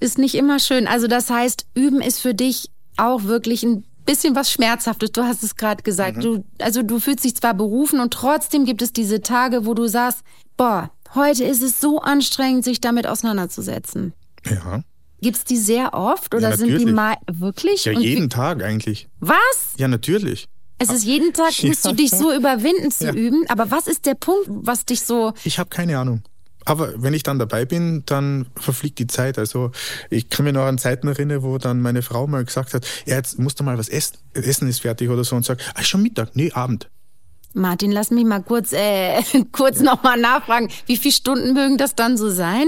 [0.00, 0.86] Ist nicht immer schön.
[0.86, 5.12] Also das heißt, üben ist für dich auch wirklich ein bisschen was Schmerzhaftes.
[5.12, 6.18] Du hast es gerade gesagt.
[6.18, 6.20] Mhm.
[6.20, 9.86] Du, also du fühlst dich zwar berufen und trotzdem gibt es diese Tage, wo du
[9.86, 10.20] sagst,
[10.56, 14.12] boah, heute ist es so anstrengend, sich damit auseinanderzusetzen.
[14.48, 14.82] Ja.
[15.20, 17.86] Gibt es die sehr oft oder ja, sind die mal wirklich?
[17.86, 19.08] Ja, und jeden Tag eigentlich.
[19.20, 19.74] Was?
[19.78, 20.48] Ja, natürlich.
[20.78, 23.14] Es ist jeden Tag, musst du dich so überwinden zu ja.
[23.14, 23.44] üben.
[23.48, 25.32] Aber was ist der Punkt, was dich so.
[25.44, 26.22] Ich habe keine Ahnung.
[26.64, 29.38] Aber wenn ich dann dabei bin, dann verfliegt die Zeit.
[29.38, 29.70] Also
[30.10, 33.16] ich kann mich noch an Zeiten erinnern, wo dann meine Frau mal gesagt hat, ja,
[33.16, 34.16] jetzt musst du mal was essen.
[34.34, 36.88] Essen ist fertig oder so und sagt, ah, schon Mittag, nee, Abend.
[37.52, 39.22] Martin, lass mich mal kurz, äh,
[39.52, 40.70] kurz nochmal nachfragen.
[40.86, 42.66] Wie viele Stunden mögen das dann so sein?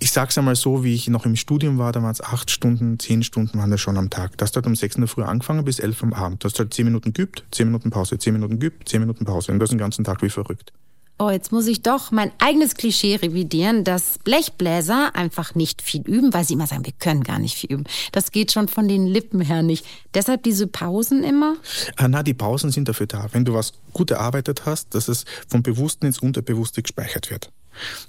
[0.00, 2.98] ich sag's einmal so, wie ich noch im Studium war, da waren es acht Stunden,
[2.98, 4.36] zehn Stunden waren das schon am Tag.
[4.38, 6.42] Das hat um sechs in der Früh angefangen bis elf am Abend.
[6.42, 9.52] Das hat halt zehn Minuten geübt, zehn Minuten Pause, zehn Minuten geübt, zehn Minuten Pause.
[9.52, 10.72] Und das den ganzen Tag wie verrückt.
[11.20, 16.32] Oh, jetzt muss ich doch mein eigenes Klischee revidieren, dass Blechbläser einfach nicht viel üben,
[16.32, 17.84] weil sie immer sagen, wir können gar nicht viel üben.
[18.12, 19.84] Das geht schon von den Lippen her nicht.
[20.14, 21.56] Deshalb diese Pausen immer?
[21.96, 23.26] Ah, na, die Pausen sind dafür da.
[23.32, 27.52] Wenn du was gut erarbeitet hast, dass es vom Bewussten ins Unterbewusste gespeichert wird.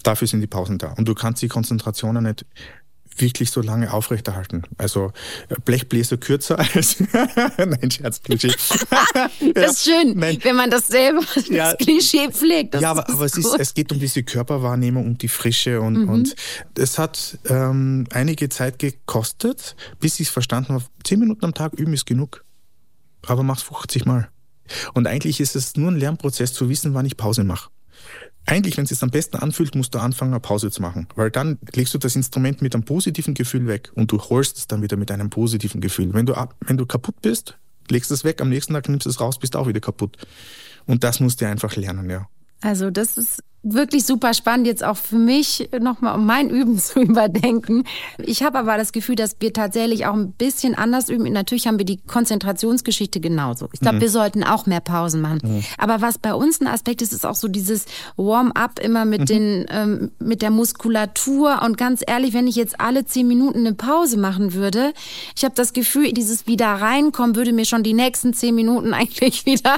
[0.04, 0.93] Dafür sind die Pausen da.
[0.93, 2.45] Und du kannst die Konzentration nicht
[3.17, 4.63] wirklich so lange aufrechterhalten.
[4.78, 5.12] Also
[5.50, 7.00] äh, Blechbläser kürzer als
[7.58, 8.50] Nein, Scherz, Klischee.
[9.54, 10.39] das ist schön, Nein.
[10.43, 12.76] wenn man das selber das ja, Klischee pflegt.
[12.76, 16.10] ja, aber, aber es, ist, es geht um diese Körperwahrnehmung, um die Frische und, mhm.
[16.10, 16.36] und
[16.78, 21.74] es hat ähm, einige Zeit gekostet, bis ich es verstanden habe, zehn Minuten am Tag
[21.74, 22.43] üben ist genug.
[23.26, 24.30] Aber mach's 50 Mal.
[24.93, 27.69] Und eigentlich ist es nur ein Lernprozess zu wissen, wann ich Pause mache
[28.46, 31.08] eigentlich, wenn es sich am besten anfühlt, musst du anfangen, eine Pause zu machen.
[31.16, 34.68] Weil dann legst du das Instrument mit einem positiven Gefühl weg und du holst es
[34.68, 36.14] dann wieder mit einem positiven Gefühl.
[36.14, 37.58] Wenn du, wenn du kaputt bist,
[37.90, 40.18] legst es weg, am nächsten Tag nimmst du es raus, bist auch wieder kaputt.
[40.86, 42.28] Und das musst du einfach lernen, ja.
[42.62, 47.00] Also das ist wirklich super spannend, jetzt auch für mich nochmal um mein Üben zu
[47.00, 47.84] überdenken.
[48.17, 51.32] Ich habe aber das Gefühl, dass wir tatsächlich auch ein bisschen anders üben.
[51.32, 53.69] Natürlich haben wir die Konzentrationsgeschichte genauso.
[53.74, 54.02] Ich glaube, mhm.
[54.02, 55.39] wir sollten auch mehr Pausen machen.
[55.43, 55.63] Mhm.
[55.78, 57.86] Aber was bei uns ein Aspekt ist, ist auch so dieses
[58.17, 59.26] Warm-up immer mit, mhm.
[59.26, 61.62] den, ähm, mit der Muskulatur.
[61.63, 64.93] Und ganz ehrlich, wenn ich jetzt alle zehn Minuten eine Pause machen würde,
[65.36, 69.45] ich habe das Gefühl, dieses wieder reinkommen würde mir schon die nächsten zehn Minuten eigentlich
[69.45, 69.78] wieder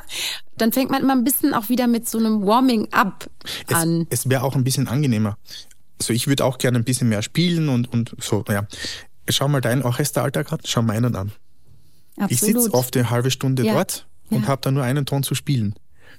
[0.58, 3.30] dann fängt man immer ein bisschen auch wieder mit so einem Warming-up
[3.72, 4.08] an.
[4.10, 5.38] Es, es wäre auch ein bisschen angenehmer.
[6.00, 8.68] Also ich würde auch gerne ein bisschen mehr spielen und, und so, ja.
[9.30, 11.32] Schau mal deinen Orchesteralltag an, schau meinen an.
[12.18, 12.32] Absolut.
[12.32, 13.74] Ich sitze oft eine halbe Stunde ja.
[13.74, 14.48] dort und ja.
[14.48, 15.76] habe da nur einen Ton zu spielen.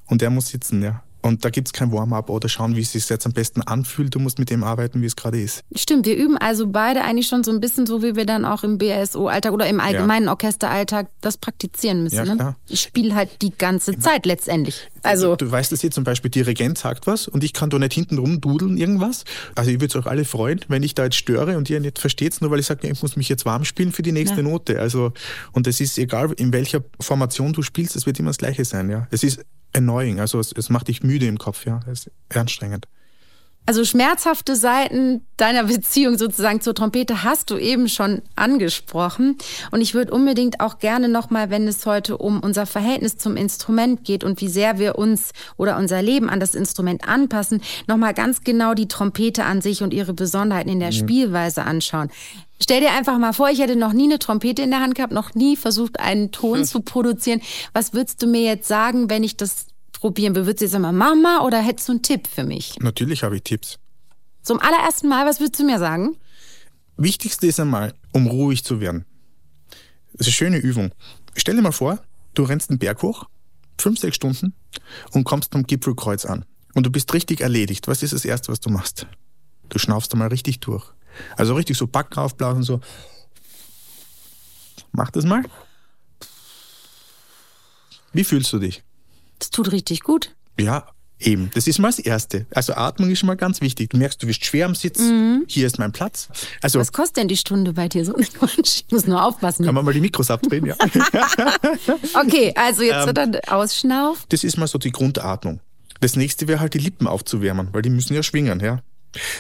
[0.07, 1.03] Und der muss sitzen, ja.
[1.25, 4.15] Und da gibt es kein Warm-up oder schauen, wie es sich jetzt am besten anfühlt.
[4.15, 5.65] Du musst mit dem arbeiten, wie es gerade ist.
[5.75, 8.63] Stimmt, wir üben also beide eigentlich schon so ein bisschen so, wie wir dann auch
[8.63, 10.33] im BSO-Alltag oder im allgemeinen ja.
[10.33, 12.27] Orchesteralltag das praktizieren müssen.
[12.27, 12.57] Ja, ne?
[12.69, 14.87] Ich spiele halt die ganze Zeit letztendlich.
[15.03, 17.79] Also du, du weißt, dass hier zum Beispiel Dirigent sagt was und ich kann da
[17.79, 19.25] nicht hinten rumdudeln irgendwas.
[19.55, 21.99] Also ich würde es euch alle freuen, wenn ich da jetzt störe und ihr nicht
[21.99, 24.43] versteht, nur weil ich sage, ich muss mich jetzt warm spielen für die nächste ja.
[24.43, 24.79] Note.
[24.79, 25.15] Also
[25.53, 28.91] und es ist egal, in welcher Formation du spielst, es wird immer das Gleiche sein.
[28.91, 29.41] Ja, es ist
[29.75, 30.21] annoying.
[30.21, 31.81] Also es, es macht dich müde im Kopf, ja.
[31.91, 32.87] Es ist anstrengend.
[33.67, 39.39] Also schmerzhafte Seiten deiner Beziehung sozusagen zur Trompete hast du eben schon angesprochen.
[39.71, 44.05] Und ich würde unbedingt auch gerne nochmal, wenn es heute um unser Verhältnis zum Instrument
[44.05, 48.43] geht und wie sehr wir uns oder unser Leben an das Instrument anpassen, nochmal ganz
[48.43, 50.97] genau die Trompete an sich und ihre Besonderheiten in der mhm.
[50.97, 52.11] Spielweise anschauen.
[52.65, 55.13] Stell dir einfach mal vor, ich hätte noch nie eine Trompete in der Hand gehabt,
[55.13, 56.65] noch nie versucht, einen Ton hm.
[56.65, 57.43] zu produzieren.
[57.75, 60.47] Was würdest du mir jetzt sagen, wenn ich das probieren würde?
[60.47, 62.79] Würdest du jetzt sagen, Mama, oder hättest du einen Tipp für mich?
[62.81, 63.79] Natürlich habe ich Tipps.
[64.41, 66.17] Zum allerersten Mal, was würdest du mir sagen?
[66.97, 69.05] Wichtigste ist einmal, um ruhig zu werden.
[70.15, 70.93] Das ist eine schöne Übung.
[71.35, 71.99] Stell dir mal vor,
[72.33, 73.27] du rennst einen Berg hoch,
[73.79, 74.55] fünf, sechs Stunden
[75.13, 76.47] und kommst am Gipfelkreuz an.
[76.75, 77.89] Und du bist richtig erledigt.
[77.89, 79.07] Was ist das Erste, was du machst?
[79.69, 80.95] Du schnaufst einmal richtig durch.
[81.37, 82.81] Also richtig so Backen aufblasen, so.
[84.93, 85.43] Mach das mal.
[88.13, 88.83] Wie fühlst du dich?
[89.41, 90.35] Das tut richtig gut.
[90.59, 90.87] Ja,
[91.19, 91.51] eben.
[91.55, 92.47] Das ist mal das Erste.
[92.55, 93.91] Also Atmung ist schon mal ganz wichtig.
[93.91, 95.01] Du merkst, du wirst schwer am Sitz.
[95.01, 95.45] Mhm.
[95.49, 96.29] Hier ist mein Platz.
[96.63, 98.17] Also, Was kostet denn die Stunde bei dir so?
[98.19, 99.65] Ich muss nur aufpassen.
[99.65, 100.77] Kann man mal die Mikros abdrehen, ja.
[102.15, 104.25] okay, also jetzt ähm, dann ausschnaufen.
[104.29, 105.61] Das ist mal so die Grundatmung.
[106.01, 108.81] Das nächste wäre halt die Lippen aufzuwärmen, weil die müssen ja schwingen, ja.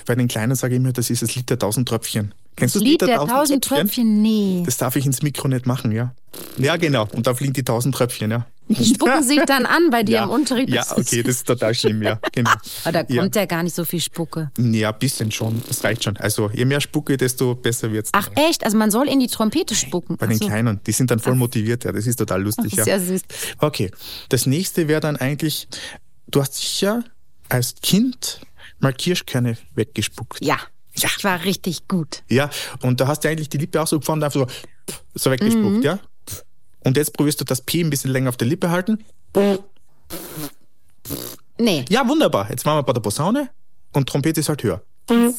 [0.06, 2.34] Bei den Kleinen sage ich immer, das ist das Lied der tausend Tröpfchen.
[2.56, 3.86] Kennst du das Lied der tausend Tröpfchen?
[3.86, 4.22] Tröpfchen?
[4.22, 4.62] Nee.
[4.64, 6.14] Das darf ich ins Mikro nicht machen, ja.
[6.58, 7.08] Ja, genau.
[7.12, 8.46] Und da fliegen die tausend Tröpfchen, ja.
[8.68, 10.24] Die spucken sich dann an bei dir ja.
[10.24, 10.70] im Unterricht.
[10.70, 12.18] Ja, okay, das ist total schlimm, ja.
[12.32, 12.50] Genau.
[12.84, 13.42] Aber da kommt ja.
[13.42, 14.50] ja gar nicht so viel Spucke.
[14.58, 15.62] Ja, ein bisschen schon.
[15.68, 16.16] Das reicht schon.
[16.16, 18.10] Also je mehr Spucke, desto besser wird's.
[18.12, 18.64] Ach echt?
[18.64, 20.16] Also man soll in die Trompete spucken?
[20.16, 20.46] Bei den so.
[20.46, 20.80] Kleinen.
[20.86, 21.92] Die sind dann voll motiviert, ja.
[21.92, 22.84] Das ist total lustig, ja.
[22.84, 23.22] Sehr süß.
[23.58, 23.90] Okay.
[24.28, 25.68] Das nächste wäre dann eigentlich,
[26.28, 27.04] du hast sicher
[27.48, 28.40] als Kind
[28.84, 30.44] mal Kirschkerne weggespuckt.
[30.44, 30.58] Ja.
[30.96, 31.08] Ja.
[31.16, 32.22] Ich war richtig gut.
[32.28, 32.50] Ja,
[32.82, 34.46] und da hast du eigentlich die Lippe auch so geformt, einfach so,
[35.14, 35.82] so weggespuckt, mhm.
[35.82, 35.98] ja?
[36.84, 39.02] Und jetzt probierst du das P ein bisschen länger auf der Lippe halten.
[41.58, 41.84] Nee.
[41.88, 42.48] Ja, wunderbar.
[42.50, 43.50] Jetzt machen wir bei der Posaune
[43.92, 44.82] und Trompete ist halt höher.
[45.10, 45.34] Mhm.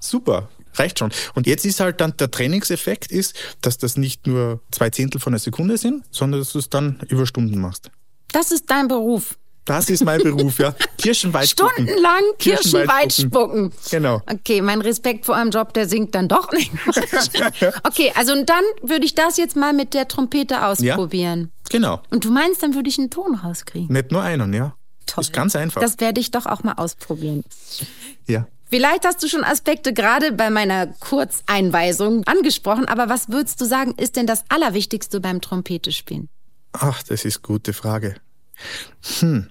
[0.00, 0.48] Super.
[0.74, 1.10] Reicht schon.
[1.34, 5.32] Und jetzt ist halt dann der Trainingseffekt ist, dass das nicht nur zwei Zehntel von
[5.32, 7.90] einer Sekunde sind, sondern dass du es dann über Stunden machst.
[8.32, 9.38] Das ist dein Beruf.
[9.68, 10.74] Das ist mein Beruf, ja.
[10.96, 11.72] Kirschenweit spucken.
[11.74, 13.70] Stundenlang Kirschenweit spucken.
[13.90, 14.22] Genau.
[14.26, 16.72] Okay, mein Respekt vor einem Job, der sinkt dann doch nicht.
[17.86, 21.52] okay, also und dann würde ich das jetzt mal mit der Trompete ausprobieren.
[21.52, 22.02] Ja, genau.
[22.08, 23.92] Und du meinst, dann würde ich einen Ton rauskriegen?
[23.92, 24.74] Nicht nur einen, ja.
[25.04, 25.20] Toll.
[25.20, 25.82] Ist ganz einfach.
[25.82, 27.44] Das werde ich doch auch mal ausprobieren.
[28.26, 28.46] Ja.
[28.70, 33.92] Vielleicht hast du schon Aspekte gerade bei meiner Kurzeinweisung angesprochen, aber was würdest du sagen,
[33.98, 36.30] ist denn das Allerwichtigste beim Trompete spielen?
[36.72, 38.14] Ach, das ist eine gute Frage.
[39.20, 39.50] Hm.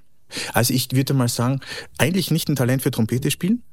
[0.54, 1.62] Also ich würde mal sagen,
[1.98, 3.64] eigentlich nicht ein Talent für Trompete spielen,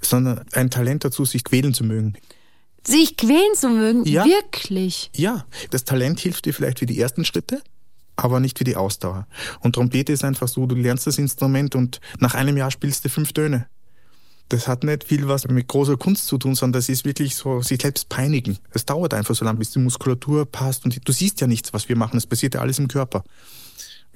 [0.00, 2.14] sondern ein Talent dazu, sich quälen zu mögen.
[2.86, 4.04] Sich quälen zu mögen?
[4.04, 4.24] Ja.
[4.24, 5.10] Wirklich?
[5.16, 7.62] Ja, das Talent hilft dir vielleicht für die ersten Schritte,
[8.16, 9.26] aber nicht für die Ausdauer.
[9.60, 13.08] Und Trompete ist einfach so, du lernst das Instrument und nach einem Jahr spielst du
[13.08, 13.66] fünf Töne.
[14.50, 17.62] Das hat nicht viel was mit großer Kunst zu tun, sondern das ist wirklich so,
[17.62, 18.58] sich selbst peinigen.
[18.72, 21.88] Es dauert einfach so lange, bis die Muskulatur passt und du siehst ja nichts, was
[21.88, 22.18] wir machen.
[22.18, 23.24] Es passiert ja alles im Körper.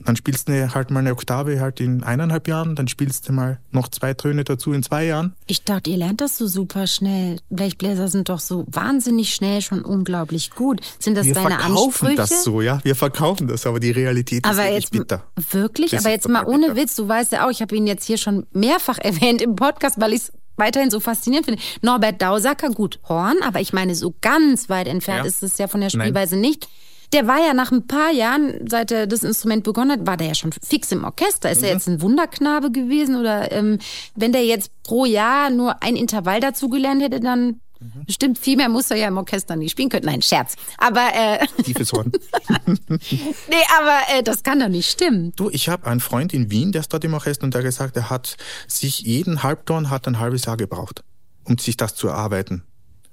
[0.05, 3.59] Dann spielst du halt mal eine Oktave halt in eineinhalb Jahren, dann spielst du mal
[3.71, 5.35] noch zwei Töne dazu in zwei Jahren.
[5.47, 7.39] Ich dachte, ihr lernt das so super schnell.
[7.51, 10.81] Blechbläser sind doch so wahnsinnig schnell schon unglaublich gut.
[10.99, 11.67] Sind das wir deine Ansprüche?
[11.67, 12.81] Wir verkaufen das so, ja.
[12.83, 15.25] Wir verkaufen das, aber die Realität aber ist jetzt, bitter.
[15.51, 15.91] Wirklich?
[15.91, 16.77] Das aber jetzt mal ohne bitter.
[16.77, 20.01] Witz, du weißt ja auch, ich habe ihn jetzt hier schon mehrfach erwähnt im Podcast,
[20.01, 21.63] weil ich es weiterhin so faszinierend finde.
[21.83, 25.29] Norbert Dausacker, gut, Horn, aber ich meine, so ganz weit entfernt ja.
[25.29, 26.43] ist es ja von der Spielweise Nein.
[26.43, 26.69] nicht.
[27.13, 30.29] Der war ja nach ein paar Jahren, seit er das Instrument begonnen hat, war der
[30.29, 31.51] ja schon fix im Orchester.
[31.51, 31.65] Ist mhm.
[31.65, 33.17] er jetzt ein Wunderknabe gewesen?
[33.17, 33.79] Oder ähm,
[34.15, 38.05] wenn der jetzt pro Jahr nur ein Intervall dazu gelernt hätte, dann Mhm.
[38.07, 40.07] Bestimmt viel mehr muss er ja im Orchester nicht spielen können.
[40.07, 40.57] Nein, Scherz.
[40.79, 42.11] Aber äh, tiefes Horn.
[42.67, 45.33] nee, aber äh, das kann doch nicht stimmen.
[45.37, 47.97] Du, ich habe einen Freund in Wien, der ist dort im Orchester und der gesagt,
[47.97, 51.05] er hat sich jeden Halbton hat ein halbes Jahr gebraucht,
[51.45, 52.65] um sich das zu erarbeiten,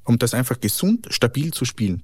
[0.04, 2.04] um das einfach gesund, stabil zu spielen.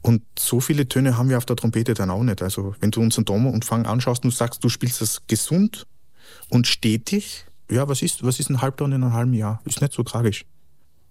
[0.00, 2.42] Und so viele Töne haben wir auf der Trompete dann auch nicht.
[2.42, 5.86] Also wenn du unseren Dom-Umfang anschaust und sagst, du spielst das gesund
[6.50, 9.60] und stetig, ja, was ist, was ist ein Halbton in einem halben Jahr?
[9.64, 10.44] Ist nicht so tragisch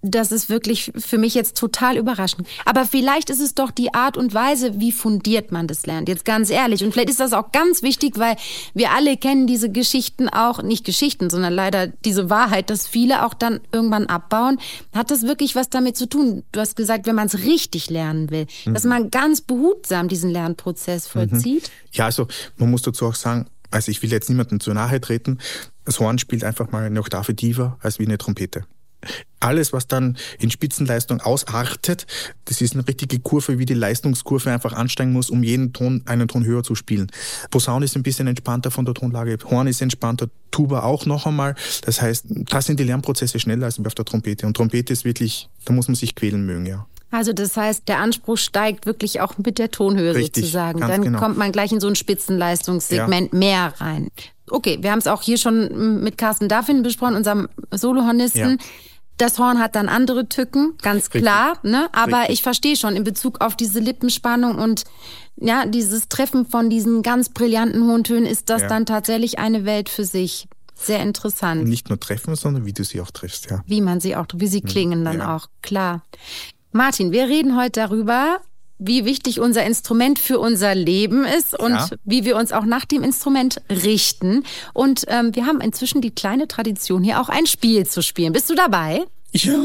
[0.02, 2.48] das ist wirklich für mich jetzt total überraschend.
[2.66, 6.10] Aber vielleicht ist es doch die Art und Weise, wie fundiert man das lernt.
[6.10, 6.84] Jetzt ganz ehrlich.
[6.84, 8.36] Und vielleicht ist das auch ganz wichtig, weil
[8.74, 13.34] wir alle kennen diese Geschichten auch, nicht Geschichten, sondern leider diese Wahrheit, dass viele auch
[13.34, 14.60] dann irgendwann abbauen.
[14.94, 16.44] Hat das wirklich was damit zu tun?
[16.52, 18.74] Du hast gesagt, wenn man es richtig lernen will, mhm.
[18.74, 21.12] dass man ganz behutsam diesen Lernprozess mhm.
[21.12, 21.64] vollzieht.
[21.64, 21.90] Mhm.
[21.94, 25.38] Ja, also man muss dazu auch sagen, also ich will jetzt niemandem zu nahe treten.
[25.86, 28.66] Das Horn spielt einfach mal eine Oktave tiefer als wie eine Trompete
[29.40, 32.06] alles, was dann in Spitzenleistung ausartet,
[32.46, 36.28] das ist eine richtige Kurve, wie die Leistungskurve einfach ansteigen muss, um jeden Ton einen
[36.28, 37.12] Ton höher zu spielen.
[37.50, 41.56] Posaune ist ein bisschen entspannter von der Tonlage, Horn ist entspannter, Tuba auch noch einmal.
[41.86, 44.46] Das heißt, da sind die Lernprozesse schneller als auf der Trompete.
[44.46, 46.86] Und Trompete ist wirklich, da muss man sich quälen mögen, ja.
[47.12, 50.80] Also das heißt, der Anspruch steigt wirklich auch mit der Tonhöhe Richtig, sozusagen.
[50.80, 51.20] Dann genau.
[51.20, 53.40] kommt man gleich in so ein Spitzenleistungssegment ja.
[53.40, 54.08] mehr rein.
[54.50, 58.52] Okay, wir haben es auch hier schon mit Carsten Daffin besprochen, unserem Solohornisten.
[58.52, 58.66] Ja.
[59.22, 61.60] Das Horn hat dann andere Tücken, ganz klar.
[61.62, 61.90] Ne?
[61.92, 62.34] Aber Richtig.
[62.34, 64.84] ich verstehe schon in Bezug auf diese Lippenspannung und
[65.36, 68.68] ja, dieses Treffen von diesen ganz brillanten hohen Tönen ist das ja.
[68.68, 70.48] dann tatsächlich eine Welt für sich.
[70.74, 71.62] Sehr interessant.
[71.62, 73.62] Und nicht nur treffen, sondern wie du sie auch triffst, ja.
[73.68, 75.36] Wie man sie auch, wie sie klingen dann ja.
[75.36, 76.02] auch, klar.
[76.72, 78.40] Martin, wir reden heute darüber,
[78.82, 81.88] wie wichtig unser Instrument für unser Leben ist und ja.
[82.04, 84.44] wie wir uns auch nach dem Instrument richten.
[84.74, 88.34] Und ähm, wir haben inzwischen die kleine Tradition, hier auch ein Spiel zu spielen.
[88.34, 89.06] Bist du dabei?
[89.34, 89.56] Ja.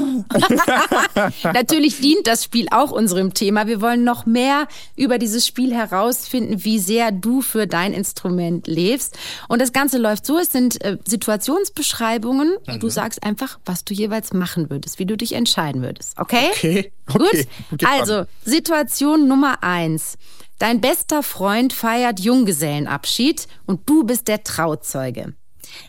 [1.53, 3.67] Natürlich dient das Spiel auch unserem Thema.
[3.67, 9.19] Wir wollen noch mehr über dieses Spiel herausfinden, wie sehr du für dein Instrument lebst.
[9.49, 12.75] Und das Ganze läuft so, es sind äh, Situationsbeschreibungen mhm.
[12.75, 16.19] und du sagst einfach, was du jeweils machen würdest, wie du dich entscheiden würdest.
[16.19, 16.51] Okay?
[16.53, 16.93] Okay.
[17.09, 17.19] okay.
[17.19, 17.89] Gut?
[17.89, 20.17] Also, Situation Nummer eins.
[20.59, 25.35] Dein bester Freund feiert Junggesellenabschied und du bist der Trauzeuge.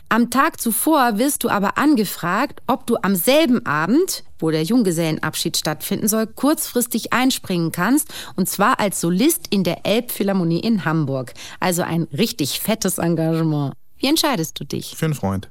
[0.08, 5.56] Am Tag zuvor wirst du aber angefragt, ob du am selben Abend, wo der Junggesellenabschied
[5.56, 11.34] stattfinden soll, kurzfristig einspringen kannst, und zwar als Solist in der Elbphilharmonie in Hamburg.
[11.60, 13.74] Also ein richtig fettes Engagement.
[13.98, 14.94] Wie entscheidest du dich?
[14.96, 15.50] Für einen Freund.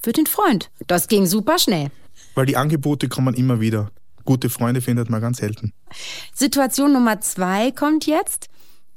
[0.00, 0.70] Für den Freund.
[0.86, 1.90] Das ging super schnell.
[2.34, 3.90] Weil die Angebote kommen immer wieder.
[4.24, 5.72] Gute Freunde findet man ganz selten.
[6.32, 8.48] Situation Nummer zwei kommt jetzt.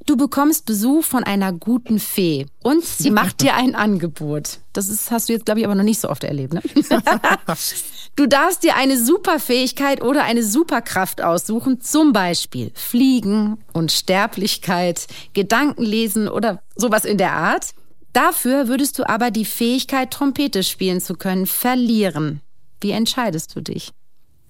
[0.08, 4.62] Du bekommst Besuch von einer guten Fee und sie macht dir ein Angebot.
[4.72, 6.54] Das ist, hast du jetzt, glaube ich, aber noch nicht so oft erlebt.
[6.54, 6.62] Ne?
[8.16, 16.64] du darfst dir eine Superfähigkeit oder eine Superkraft aussuchen, zum Beispiel Fliegen, Unsterblichkeit, Gedankenlesen oder
[16.78, 17.74] sowas in der Art.
[18.14, 22.40] Dafür würdest du aber die Fähigkeit, Trompete spielen zu können, verlieren.
[22.80, 23.92] Wie entscheidest du dich?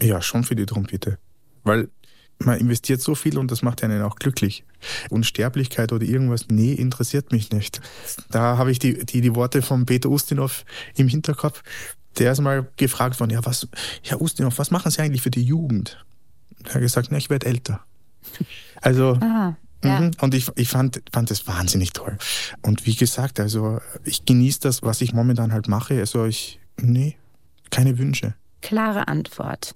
[0.04, 1.18] Ja, schon für die Trompete.
[1.64, 1.90] Weil
[2.40, 4.64] man investiert so viel und das macht einen auch glücklich.
[5.10, 7.82] Unsterblichkeit oder irgendwas, nee, interessiert mich nicht.
[8.30, 10.64] Da habe ich die, die, die Worte von Peter Ustinov
[10.96, 11.64] im Hinterkopf.
[12.18, 13.68] Der ist mal gefragt worden, ja, was,
[14.04, 16.04] Herr Ustinov, was machen Sie eigentlich für die Jugend?
[16.66, 17.82] Er hat gesagt, na, ich werde älter.
[18.82, 20.00] Also, Aha, ja.
[20.00, 20.12] Mhm.
[20.22, 22.18] und ich, ich fand, fand das wahnsinnig toll.
[22.62, 26.00] Und wie gesagt, also, ich genieße das, was ich momentan halt mache.
[26.00, 27.18] Also, ich, nee,
[27.70, 28.34] keine Wünsche.
[28.62, 29.76] Klare Antwort.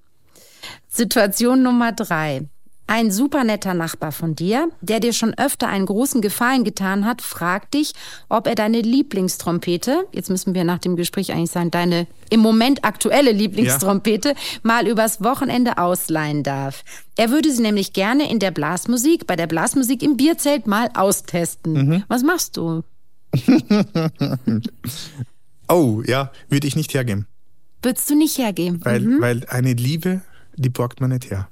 [0.88, 2.48] Situation Nummer drei.
[2.88, 7.22] Ein super netter Nachbar von dir, der dir schon öfter einen großen Gefallen getan hat,
[7.22, 7.94] fragt dich,
[8.28, 12.84] ob er deine Lieblingstrompete, jetzt müssen wir nach dem Gespräch eigentlich sagen, deine im Moment
[12.84, 14.34] aktuelle Lieblingstrompete, ja.
[14.62, 16.84] mal übers Wochenende ausleihen darf.
[17.16, 21.72] Er würde sie nämlich gerne in der Blasmusik, bei der Blasmusik im Bierzelt mal austesten.
[21.72, 22.04] Mhm.
[22.08, 22.82] Was machst du?
[25.68, 27.26] oh, ja, würde ich nicht hergeben.
[27.82, 28.80] Würdest du nicht hergeben?
[28.84, 29.20] Weil, mhm.
[29.20, 30.20] weil eine Liebe,
[30.56, 31.48] die borgt man nicht her.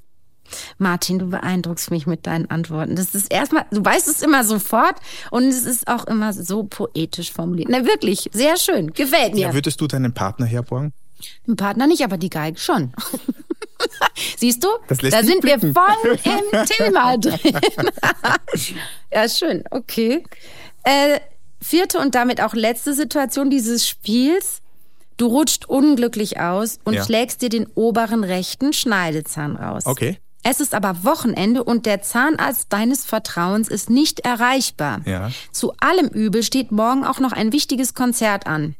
[0.78, 2.96] Martin, du beeindruckst mich mit deinen Antworten.
[2.96, 4.96] Das ist erstmal, du weißt es immer sofort
[5.30, 7.68] und es ist auch immer so poetisch formuliert.
[7.70, 9.42] Na wirklich, sehr schön, gefällt mir.
[9.48, 10.92] Ja, würdest du deinen Partner herborgen?
[11.46, 12.92] Den Partner nicht, aber die Geige schon.
[14.36, 14.68] Siehst du?
[14.88, 15.74] da sind blicken.
[15.74, 17.38] wir voll im Thema drin.
[19.12, 20.24] ja, schön, okay.
[20.82, 21.20] Äh,
[21.60, 24.60] vierte und damit auch letzte Situation dieses Spiels.
[25.20, 27.04] Du rutscht unglücklich aus und ja.
[27.04, 29.84] schlägst dir den oberen rechten Schneidezahn raus.
[29.84, 30.16] Okay.
[30.42, 35.02] Es ist aber Wochenende und der Zahnarzt deines Vertrauens ist nicht erreichbar.
[35.04, 35.30] Ja.
[35.52, 38.76] Zu allem Übel steht morgen auch noch ein wichtiges Konzert an.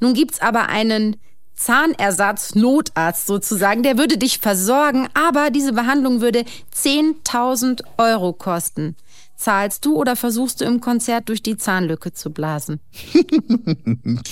[0.00, 1.16] Nun gibt's aber einen
[1.54, 8.96] Zahnersatz-Notarzt sozusagen, der würde dich versorgen, aber diese Behandlung würde 10.000 Euro kosten.
[9.44, 12.80] Zahlst du oder versuchst du im Konzert durch die Zahnlücke zu blasen?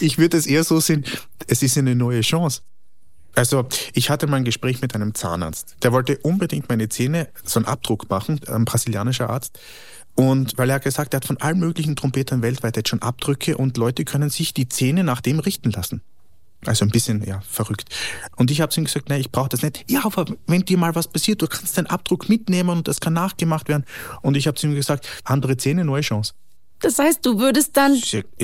[0.00, 1.06] ich würde es eher so sehen,
[1.46, 2.60] es ist eine neue Chance.
[3.34, 5.76] Also ich hatte mal ein Gespräch mit einem Zahnarzt.
[5.82, 9.58] Der wollte unbedingt meine Zähne, so einen Abdruck machen, ein brasilianischer Arzt.
[10.14, 13.56] Und weil er hat gesagt, er hat von allen möglichen Trompetern weltweit jetzt schon Abdrücke
[13.56, 16.02] und Leute können sich die Zähne nach dem richten lassen.
[16.66, 17.88] Also ein bisschen, ja, verrückt.
[18.36, 19.84] Und ich habe zu ihm gesagt, nein, ich brauche das nicht.
[19.88, 23.14] Ja, aber wenn dir mal was passiert, du kannst deinen Abdruck mitnehmen und das kann
[23.14, 23.84] nachgemacht werden.
[24.20, 26.34] Und ich habe zu ihm gesagt, andere Zähne, neue Chance.
[26.80, 28.00] Das heißt, du würdest dann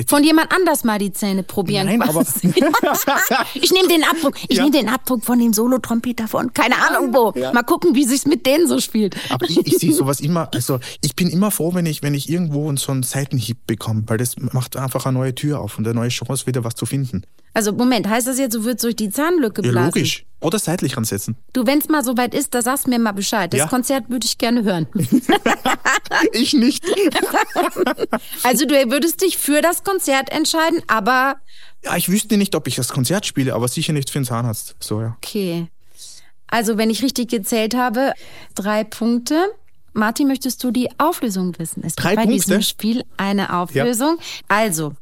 [0.07, 1.87] von jemand anders mal die Zähne probieren.
[1.87, 2.21] Nein, aber
[3.55, 4.35] ich nehme den Abdruck.
[4.47, 4.63] Ich ja.
[4.63, 7.33] nehme den Abdruck von dem Solotrompeter von keine Ahnung wo.
[7.37, 7.51] Ja.
[7.51, 9.15] Mal gucken, wie sich's mit denen so spielt.
[9.31, 10.49] Aber ich, ich sehe sowas immer.
[10.53, 14.19] Also ich bin immer froh, wenn ich wenn ich irgendwo so einen Seitenhieb bekomme, weil
[14.19, 17.23] das macht einfach eine neue Tür auf und eine neue Chance wieder was zu finden.
[17.53, 19.77] Also Moment, heißt das jetzt, du würdest durch die Zahnlücke blasen?
[19.77, 20.25] Ja, logisch.
[20.39, 21.35] Oder seitlich ansetzen.
[21.53, 23.51] Du, wenn es mal soweit ist, da sagst du mir mal Bescheid.
[23.51, 23.67] Das ja.
[23.67, 24.87] Konzert würde ich gerne hören.
[26.31, 26.85] ich nicht.
[28.43, 31.37] also du würdest dich für das Konzert entscheiden, aber...
[31.83, 34.75] Ja, ich wüsste nicht, ob ich das Konzert spiele, aber sicher nicht für den Zahnarzt.
[34.79, 35.17] So, ja.
[35.17, 35.67] Okay.
[36.47, 38.13] Also wenn ich richtig gezählt habe,
[38.55, 39.47] drei Punkte.
[39.93, 41.81] Martin, möchtest du die Auflösung wissen?
[41.83, 42.45] Es drei gibt bei Punkte?
[42.45, 44.17] diesem Spiel eine Auflösung.
[44.19, 44.23] Ja.
[44.47, 44.93] Also,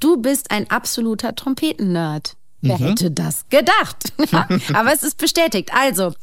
[0.00, 2.36] du bist ein absoluter Trompetennerd.
[2.64, 2.84] Wer mhm.
[2.84, 4.14] hätte das gedacht?
[4.72, 5.70] aber es ist bestätigt.
[5.74, 6.14] Also,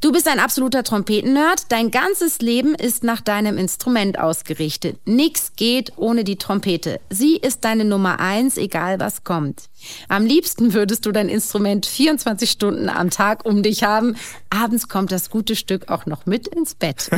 [0.00, 1.70] du bist ein absoluter Trompetennerd.
[1.70, 4.98] Dein ganzes Leben ist nach deinem Instrument ausgerichtet.
[5.04, 7.00] Nix geht ohne die Trompete.
[7.10, 9.68] Sie ist deine Nummer eins, egal was kommt.
[10.08, 14.16] Am liebsten würdest du dein Instrument 24 Stunden am Tag um dich haben.
[14.50, 17.08] Abends kommt das gute Stück auch noch mit ins Bett.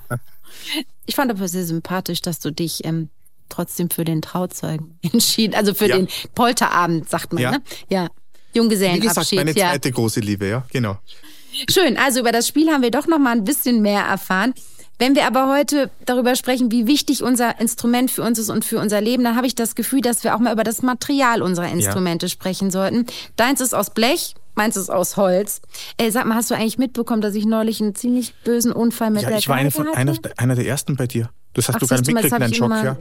[1.04, 3.10] ich fand aber sehr sympathisch, dass du dich ähm,
[3.50, 5.96] trotzdem für den Trauzeugen entschieden, also für ja.
[5.96, 7.50] den Polterabend, sagt man, ja.
[7.52, 7.62] ne?
[7.88, 8.08] Ja.
[8.52, 9.02] Junggesellenabschied.
[9.02, 9.94] Wie gesagt, meine zweite ja.
[9.94, 10.98] große Liebe, ja, genau.
[11.68, 14.54] Schön, also über das Spiel haben wir doch noch mal ein bisschen mehr erfahren.
[15.00, 18.78] Wenn wir aber heute darüber sprechen, wie wichtig unser Instrument für uns ist und für
[18.78, 21.68] unser Leben, dann habe ich das Gefühl, dass wir auch mal über das Material unserer
[21.68, 22.30] Instrumente ja.
[22.30, 23.06] sprechen sollten.
[23.36, 25.62] Deins ist aus Blech, meins ist aus Holz.
[25.96, 29.22] Ey, sag mal, hast du eigentlich mitbekommen, dass ich neulich einen ziemlich bösen Unfall mit
[29.22, 31.30] ja, der ich war eine von, einer, einer der ersten bei dir.
[31.54, 32.98] Das hast Ach, du gar nicht mitgekriegt, deinen Schock, ja?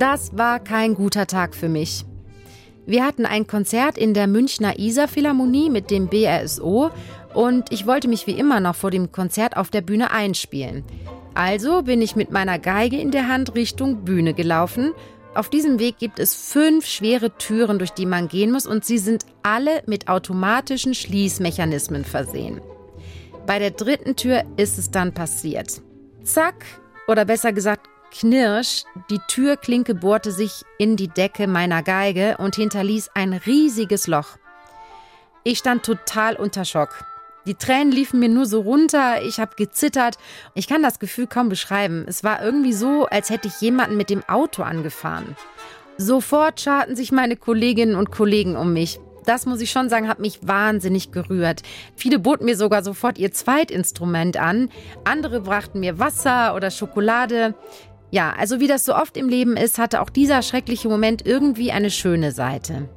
[0.00, 2.06] Das war kein guter Tag für mich.
[2.86, 6.90] Wir hatten ein Konzert in der Münchner Isar Philharmonie mit dem BRSO
[7.34, 10.84] und ich wollte mich wie immer noch vor dem Konzert auf der Bühne einspielen.
[11.34, 14.94] Also bin ich mit meiner Geige in der Hand Richtung Bühne gelaufen.
[15.34, 18.98] Auf diesem Weg gibt es fünf schwere Türen, durch die man gehen muss und sie
[18.98, 22.62] sind alle mit automatischen Schließmechanismen versehen.
[23.46, 25.82] Bei der dritten Tür ist es dann passiert.
[26.24, 26.64] Zack,
[27.06, 33.10] oder besser gesagt Knirsch, die Türklinke bohrte sich in die Decke meiner Geige und hinterließ
[33.14, 34.36] ein riesiges Loch.
[35.44, 37.04] Ich stand total unter Schock.
[37.46, 40.18] Die Tränen liefen mir nur so runter, ich habe gezittert.
[40.54, 42.04] Ich kann das Gefühl kaum beschreiben.
[42.06, 45.36] Es war irgendwie so, als hätte ich jemanden mit dem Auto angefahren.
[45.96, 49.00] Sofort scharten sich meine Kolleginnen und Kollegen um mich.
[49.24, 51.62] Das muss ich schon sagen, hat mich wahnsinnig gerührt.
[51.94, 54.70] Viele boten mir sogar sofort ihr Zweitinstrument an.
[55.04, 57.54] Andere brachten mir Wasser oder Schokolade.
[58.10, 61.70] Ja, also wie das so oft im Leben ist, hatte auch dieser schreckliche Moment irgendwie
[61.70, 62.88] eine schöne Seite.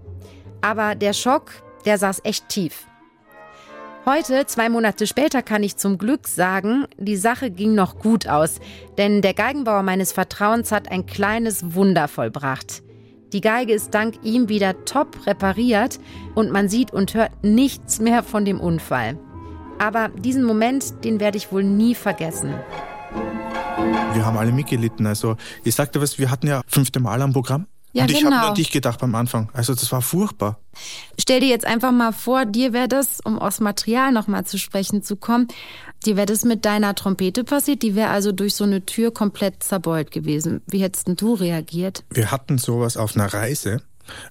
[0.62, 1.52] Aber der Schock,
[1.86, 2.88] der saß echt tief.
[4.06, 8.60] Heute, zwei Monate später, kann ich zum Glück sagen, die Sache ging noch gut aus,
[8.98, 12.84] denn der Geigenbauer meines Vertrauens hat ein kleines Wunder vollbracht.
[13.32, 16.00] Die Geige ist dank ihm wieder top repariert
[16.36, 19.18] und man sieht und hört nichts mehr von dem Unfall.
[19.80, 22.54] Aber diesen Moment, den werde ich wohl nie vergessen.
[24.14, 25.08] Wir haben alle mitgelitten.
[25.08, 27.68] Also ich sagte was, wir hatten ja fünfte Mal am Programm.
[27.94, 28.36] Ja, und ich genau.
[28.36, 29.50] habe an dich gedacht beim Anfang.
[29.54, 30.60] Also das war furchtbar.
[31.20, 35.04] Stell dir jetzt einfach mal vor, dir wäre das, um aus Material nochmal zu sprechen
[35.04, 35.48] zu kommen,
[36.04, 39.62] dir wäre das mit deiner Trompete passiert, die wäre also durch so eine Tür komplett
[39.62, 40.62] zerbeult gewesen.
[40.66, 42.04] Wie hättest denn du reagiert?
[42.10, 43.84] Wir hatten sowas auf einer Reise,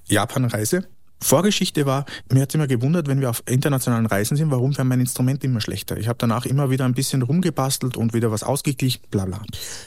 [0.07, 0.89] Japan-Reise.
[1.23, 5.01] Vorgeschichte war, mir hat immer gewundert, wenn wir auf internationalen Reisen sind, warum wäre mein
[5.01, 5.97] Instrument immer schlechter.
[5.97, 9.43] Ich habe danach immer wieder ein bisschen rumgebastelt und wieder was ausgeglichen, bla bla.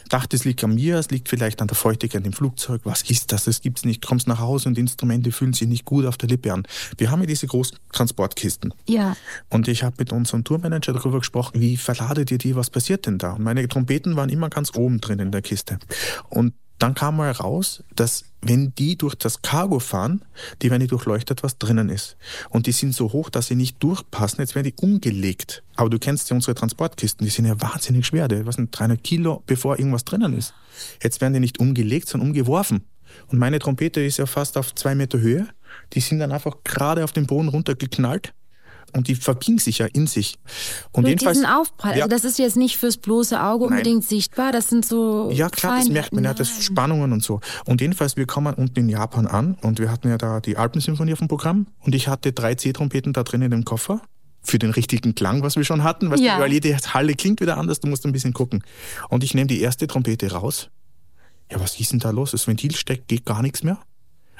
[0.09, 2.81] Dachte, es liegt an mir, es liegt vielleicht an der Feuchtigkeit im Flugzeug.
[2.83, 3.45] Was ist das?
[3.45, 4.05] Das gibt's nicht.
[4.05, 6.63] Kommst nach Hause und die Instrumente fühlen sich nicht gut auf der Lippe an.
[6.97, 8.73] Wir haben ja diese großen Transportkisten.
[8.87, 9.15] Ja.
[9.49, 13.17] Und ich habe mit unserem Tourmanager darüber gesprochen, wie verladet ihr die, was passiert denn
[13.17, 13.33] da?
[13.33, 15.79] Und meine Trompeten waren immer ganz oben drin in der Kiste.
[16.29, 20.23] Und dann kam mal raus, dass wenn die durch das Cargo fahren,
[20.61, 22.17] die werden die durchleuchtet, was drinnen ist.
[22.49, 24.39] Und die sind so hoch, dass sie nicht durchpassen.
[24.39, 25.63] Jetzt werden die umgelegt.
[25.75, 28.27] Aber du kennst ja unsere Transportkisten, die sind ja wahnsinnig schwer.
[28.27, 30.53] Die was sind 300 Kilo, bevor irgendwas drinnen ist.
[31.01, 32.83] Jetzt werden die nicht umgelegt, sondern umgeworfen.
[33.27, 35.47] Und meine Trompete ist ja fast auf zwei Meter Höhe.
[35.93, 38.33] Die sind dann einfach gerade auf den Boden runtergeknallt
[38.95, 40.35] und die verbiegen sich ja in sich.
[40.91, 41.97] Und Durch jedenfalls, diesen Aufprall.
[41.97, 42.05] Ja.
[42.05, 43.73] Also das ist jetzt nicht fürs bloße Auge Nein.
[43.73, 44.51] unbedingt sichtbar.
[44.51, 45.29] Das sind so.
[45.31, 46.61] Ja, klar, das merkt man ja, das Nein.
[46.61, 47.41] Spannungen und so.
[47.65, 51.13] Und jedenfalls, wir kommen unten in Japan an und wir hatten ja da die Alpensymphonie
[51.13, 54.01] auf dem Programm und ich hatte drei C-Trompeten da drin in dem Koffer
[54.41, 56.09] für den richtigen Klang, was wir schon hatten.
[56.11, 56.39] Weißt Ja.
[56.39, 58.63] weil jede Halle klingt wieder anders, du musst ein bisschen gucken.
[59.09, 60.69] Und ich nehme die erste Trompete raus.
[61.51, 62.31] Ja, was ist denn da los?
[62.31, 63.79] Das Ventil steckt, geht gar nichts mehr.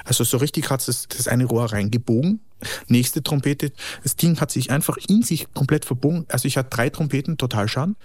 [0.04, 2.40] Also so richtig hat es das eine Rohr reingebogen.
[2.88, 6.24] Nächste Trompete, das Ding hat sich einfach in sich komplett verbogen.
[6.28, 7.96] Also ich hatte drei Trompeten, total Schaden.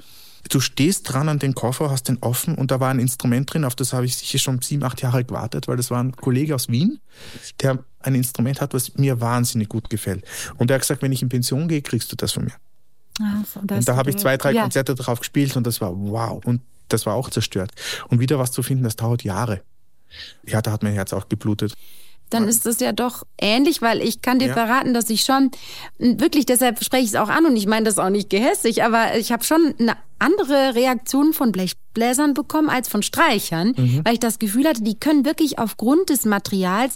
[0.49, 3.63] Du stehst dran an den Koffer, hast den offen und da war ein Instrument drin,
[3.63, 6.55] auf das habe ich sicher schon sieben, acht Jahre gewartet, weil das war ein Kollege
[6.55, 6.99] aus Wien,
[7.61, 10.25] der ein Instrument hat, was mir wahnsinnig gut gefällt.
[10.57, 12.55] Und er hat gesagt, wenn ich in Pension gehe, kriegst du das von mir.
[13.19, 14.63] Ah, so, das Und da habe ich zwei, drei ja.
[14.63, 16.43] Konzerte drauf gespielt und das war wow.
[16.43, 17.71] Und das war auch zerstört.
[18.09, 19.61] Und wieder was zu finden, das dauert Jahre.
[20.45, 21.73] Ja, da hat mein Herz auch geblutet.
[22.31, 24.53] Dann ist das ja doch ähnlich, weil ich kann dir Ja.
[24.53, 25.51] verraten, dass ich schon
[25.99, 29.17] wirklich, deshalb spreche ich es auch an und ich meine das auch nicht gehässig, aber
[29.17, 34.01] ich habe schon eine andere Reaktion von Blechbläsern bekommen als von Streichern, Mhm.
[34.05, 36.95] weil ich das Gefühl hatte, die können wirklich aufgrund des Materials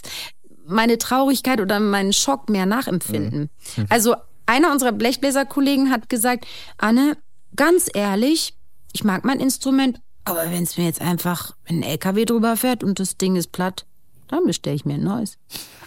[0.66, 3.50] meine Traurigkeit oder meinen Schock mehr nachempfinden.
[3.76, 3.86] Mhm.
[3.88, 4.16] Also
[4.46, 6.46] einer unserer Blechbläserkollegen hat gesagt,
[6.78, 7.16] Anne,
[7.56, 8.54] ganz ehrlich,
[8.92, 12.98] ich mag mein Instrument, aber wenn es mir jetzt einfach ein LKW drüber fährt und
[12.98, 13.86] das Ding ist platt,
[14.28, 15.38] dann bestelle ich mir ein neues.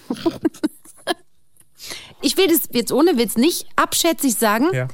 [2.22, 4.68] ich will das jetzt ohne Witz nicht abschätzig sagen.
[4.74, 4.88] Ja.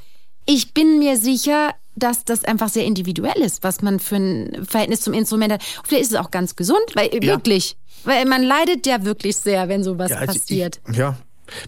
[0.45, 5.01] Ich bin mir sicher, dass das einfach sehr individuell ist, was man für ein Verhältnis
[5.01, 5.61] zum Instrument hat.
[5.77, 7.21] Und vielleicht ist es auch ganz gesund, weil Ja.
[7.21, 10.81] wirklich, weil man leidet ja wirklich sehr, wenn sowas Ja, also passiert.
[10.91, 11.17] Ich, ja,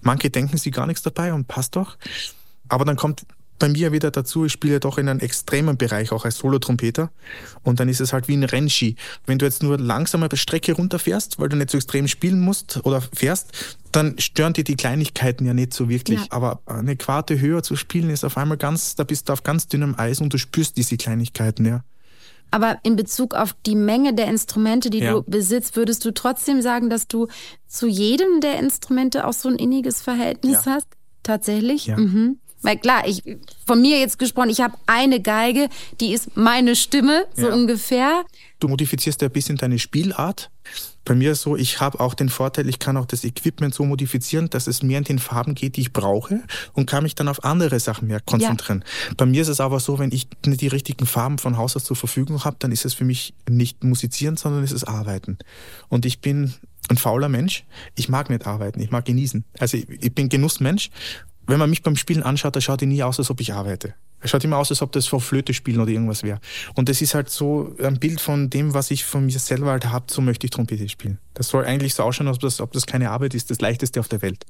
[0.01, 1.97] manche denken sie gar nichts dabei und passt doch.
[2.69, 3.23] Aber dann kommt
[3.59, 7.11] bei mir wieder dazu, ich spiele doch in einem extremen Bereich, auch als Solotrompeter.
[7.63, 8.95] Und dann ist es halt wie ein Rennski.
[9.25, 12.79] Wenn du jetzt nur langsam eine Strecke runterfährst, weil du nicht so extrem spielen musst
[12.85, 16.19] oder fährst, dann stören dir die Kleinigkeiten ja nicht so wirklich.
[16.19, 16.27] Ja.
[16.29, 19.67] Aber eine Quarte höher zu spielen ist auf einmal ganz, da bist du auf ganz
[19.67, 21.83] dünnem Eis und du spürst diese Kleinigkeiten, ja.
[22.49, 25.13] Aber in Bezug auf die Menge der Instrumente, die Ja.
[25.13, 27.27] du besitzt, würdest du trotzdem sagen, dass du
[27.67, 30.75] zu jedem der Instrumente auch so ein inniges Verhältnis Ja.
[30.75, 30.87] hast?
[31.23, 31.87] Tatsächlich?
[31.87, 31.97] Ja.
[31.97, 32.37] Mhm.
[32.68, 33.24] Weil klar, ich
[33.65, 35.70] von mir jetzt gesprochen, ich habe eine Geige,
[36.01, 37.53] die ist meine Stimme, so Ja.
[37.53, 38.26] ungefähr.
[38.59, 40.51] Du modifizierst ja ein bisschen deine Spielart.
[41.05, 43.86] Bei mir ist so, ich habe auch den Vorteil, ich kann auch das Equipment so
[43.86, 46.41] modifizieren, dass es mehr in den Farben geht, die ich brauche
[46.74, 48.84] und kann mich dann auf andere Sachen mehr konzentrieren.
[49.15, 51.86] Bei mir ist es aber so, wenn ich nicht die richtigen Farben von Haus aus
[51.86, 55.38] zur Verfügung habe, dann ist es für mich nicht musizieren, sondern es ist arbeiten.
[55.88, 56.53] Und ich bin
[56.89, 57.63] ein fauler Mensch.
[57.95, 59.45] Ich mag nicht arbeiten, ich mag genießen.
[59.57, 60.89] Also ich, ich bin Genussmensch.
[61.47, 63.93] Wenn man mich beim Spielen anschaut, da schaut die nie aus, als ob ich arbeite.
[64.19, 66.39] Es schaut immer aus, als ob das vor Flöte spielen oder irgendwas wäre.
[66.75, 69.85] Und das ist halt so ein Bild von dem, was ich von mir selber halt
[69.85, 71.19] habe, so möchte ich Trompete spielen.
[71.33, 73.99] Das soll eigentlich so ausschauen, als ob das, ob das keine Arbeit ist, das leichteste
[73.99, 74.45] auf der Welt.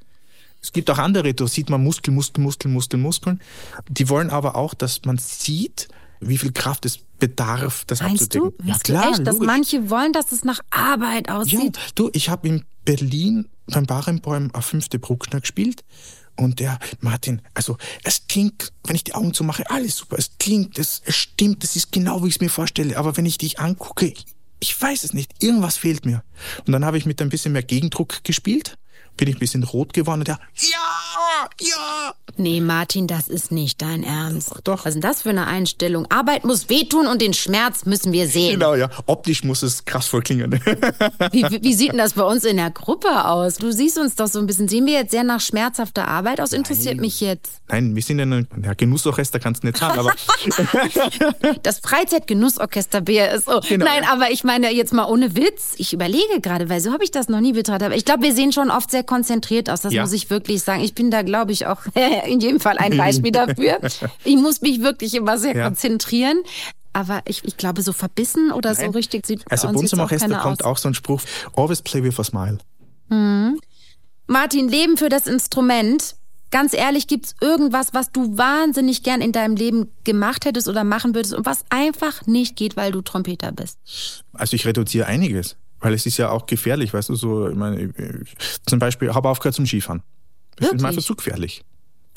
[0.61, 3.41] Es gibt auch andere, da sieht man Muskel, Muskel, Muskel, Muskel, Muskeln.
[3.89, 5.87] Die wollen aber auch, dass man sieht,
[6.19, 8.47] wie viel Kraft es bedarf, das Meinst du?
[8.47, 8.67] abzudecken.
[8.67, 9.45] Meinst du echt, dass logisch.
[9.47, 11.77] manche wollen, dass es nach Arbeit Ja, aussieht?
[11.93, 15.83] du, ich habe in Berlin beim Barenbäum auf fünfte Bruckner gespielt.
[16.37, 20.17] Und der Martin, also es klingt, wenn ich die Augen zumache, alles super.
[20.17, 22.97] Es klingt, es, es stimmt, es ist genau, wie ich es mir vorstelle.
[22.97, 24.13] Aber wenn ich dich angucke,
[24.59, 26.23] ich, weiß es nicht, irgendwas fehlt mir.
[26.65, 28.77] Und dann habe ich mit ein bisschen mehr Gegendruck gespielt,
[29.17, 31.26] bin ich ein bisschen rot geworden und der, ja,
[31.61, 32.13] ja.
[32.39, 34.51] Nee, Martin, das ist nicht dein Ernst.
[34.51, 34.79] Doch, doch.
[34.85, 36.05] Was ist denn das für eine Einstellung?
[36.11, 38.53] Arbeit muss wehtun und den Schmerz müssen wir sehen.
[38.59, 38.89] Genau, ja.
[39.07, 40.51] Optisch muss es kraftvoll klingen.
[41.31, 43.55] Wie, wie, sieht denn das bei uns in der Gruppe aus?
[43.55, 44.67] Du siehst uns doch so ein bisschen.
[44.67, 46.53] Sehen wir jetzt sehr nach schmerzhafter Arbeit aus?
[46.53, 47.01] Interessiert Nein.
[47.01, 47.53] mich jetzt.
[47.69, 50.13] Nein, wir sind in einem ja, Genussorchester, kannst du nicht sagen, aber
[51.63, 53.61] Das Freizeitgenussorchester BRSO.
[53.67, 54.13] Genau, Nein, ja.
[54.13, 55.73] aber ich meine jetzt mal ohne Witz.
[55.77, 57.87] Ich überlege gerade, weil so habe ich das noch nie betrachtet.
[57.87, 59.81] Aber ich glaube, wir sehen schon oft sehr konzentriert aus.
[59.81, 60.03] Das Ja.
[60.03, 60.83] muss ich wirklich sagen.
[60.83, 61.81] Ich bin da, glaube ich, auch
[62.27, 63.77] in jedem Fall ein Beispiel dafür.
[64.23, 65.65] Ich muss mich wirklich immer sehr Ja.
[65.65, 66.41] konzentrieren.
[66.93, 68.91] Aber ich, ich glaube, so verbissen oder so Nein.
[68.91, 70.71] richtig sieht also bei bei uns im auch Orchester kommt aus.
[70.71, 71.21] auch so ein Spruch,
[71.55, 72.57] always play with a smile.
[74.27, 76.15] Martin, Leben für das Instrument.
[76.49, 81.13] Ganz ehrlich, gibt's irgendwas, was du wahnsinnig gern in deinem Leben gemacht hättest oder machen
[81.13, 83.77] würdest und was einfach nicht geht, weil du Trompeter bist?
[84.33, 87.81] Also ich reduziere einiges, weil es ist ja auch gefährlich, weißt du, so, ich meine,
[87.81, 90.03] ich- zum Beispiel, habe aufgehört zum Skifahren.
[90.59, 90.85] Mir Wirklich?
[90.85, 91.63] einfach zu gefährlich.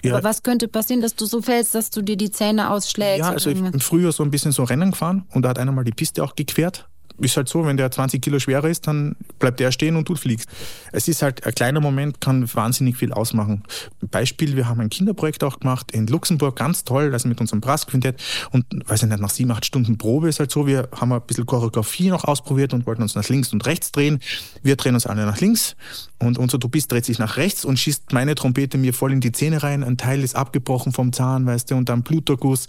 [0.02, 3.20] Ja, Aber was könnte passieren, dass du so fällst, dass du dir die Zähne ausschlägst?
[3.20, 5.72] ja also ich bin früher so ein bisschen so Rennen gefahren und da hat einer
[5.72, 6.88] mal die Piste auch gequert.
[7.20, 10.14] Ist halt so, wenn der 20 Kilo schwerer ist, dann bleibt der stehen und du
[10.14, 10.48] fliegst.
[10.92, 13.62] Es ist halt, ein kleiner Moment kann wahnsinnig viel ausmachen.
[14.10, 18.20] Beispiel, wir haben ein Kinderprojekt auch gemacht in Luxemburg, ganz toll, also mit unserem Brassquintett.
[18.50, 21.20] Und, weiß ich nicht, nach sieben, acht Stunden Probe ist halt so, wir haben ein
[21.22, 24.20] bisschen Choreografie noch ausprobiert und wollten uns nach links und rechts drehen.
[24.62, 25.76] Wir drehen uns alle nach links
[26.18, 29.32] und unser Tubist dreht sich nach rechts und schießt meine Trompete mir voll in die
[29.32, 29.84] Zähne rein.
[29.84, 32.66] Ein Teil ist abgebrochen vom Zahn, weißt du, und dann Bluterguss.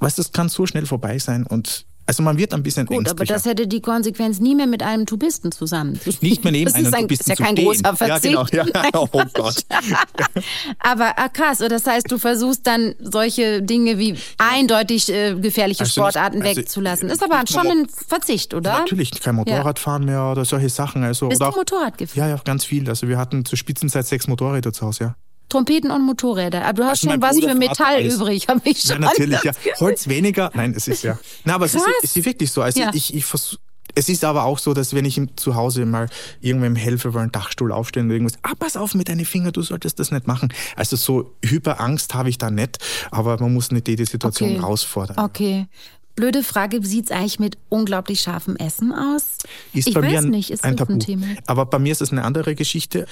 [0.00, 2.96] Weißt du, das kann so schnell vorbei sein und also man wird ein bisschen Gut,
[2.96, 3.34] aber ängstlicher.
[3.34, 6.00] das hätte die Konsequenz nie mehr mit einem Tubisten zusammen.
[6.22, 7.66] nicht mehr neben das einem ein, Tubisten ist ja kein stehen.
[7.66, 8.34] großer Verzicht.
[8.34, 8.68] Ja, genau.
[8.74, 8.90] Ja.
[8.94, 9.64] Oh Gott.
[10.80, 16.00] Aber ah, krass, das heißt, du versuchst dann solche Dinge wie eindeutig äh, gefährliche Also
[16.00, 17.08] nicht- Sportarten also, wegzulassen.
[17.10, 18.72] Ist aber nicht schon ein Verzicht, oder?
[18.78, 21.04] Natürlich kein Motorradfahren mehr oder solche Sachen.
[21.04, 22.18] Also, Bist oder du auch, Motorrad gefahren?
[22.18, 22.88] Ja, ja, ganz viel.
[22.88, 25.16] Also wir hatten zur Spitzenzeit sechs Motorräder zu Hause, ja.
[25.48, 26.64] Trompeten und Motorräder.
[26.64, 28.14] Aber du hast Also schon was Bruder für Metall alles.
[28.16, 29.00] übrig, habe ich Ja, schon.
[29.02, 29.52] natürlich, ja.
[29.52, 29.72] das Gefühl.
[29.80, 30.50] Holz weniger.
[30.54, 31.18] Nein, es ist ja.
[31.44, 31.94] Na, aber es ist, Krass.
[32.02, 32.62] es ist wirklich so.
[32.62, 32.90] Also Ja.
[32.92, 33.58] ich, ich versuch,
[33.94, 36.08] es ist aber auch so, dass wenn ich zu Hause mal
[36.40, 39.62] irgendwem helfe, weil ein Dachstuhl aufstehen oder irgendwas, ah, pass auf mit deinen Fingern, du
[39.62, 40.52] solltest das nicht machen.
[40.76, 42.78] Also so Hyperangst habe ich da nicht,
[43.10, 44.60] aber man muss nicht jede Situation Okay.
[44.60, 45.18] herausfordern.
[45.18, 45.66] Okay.
[46.14, 49.38] Blöde Frage, wie sieht's eigentlich mit unglaublich scharfem Essen aus?
[49.72, 50.92] Ist ich bei weiß mir ein, nicht, ist ein Tabu.
[50.94, 51.26] ein Thema?
[51.46, 53.06] Aber bei mir ist es eine andere Geschichte.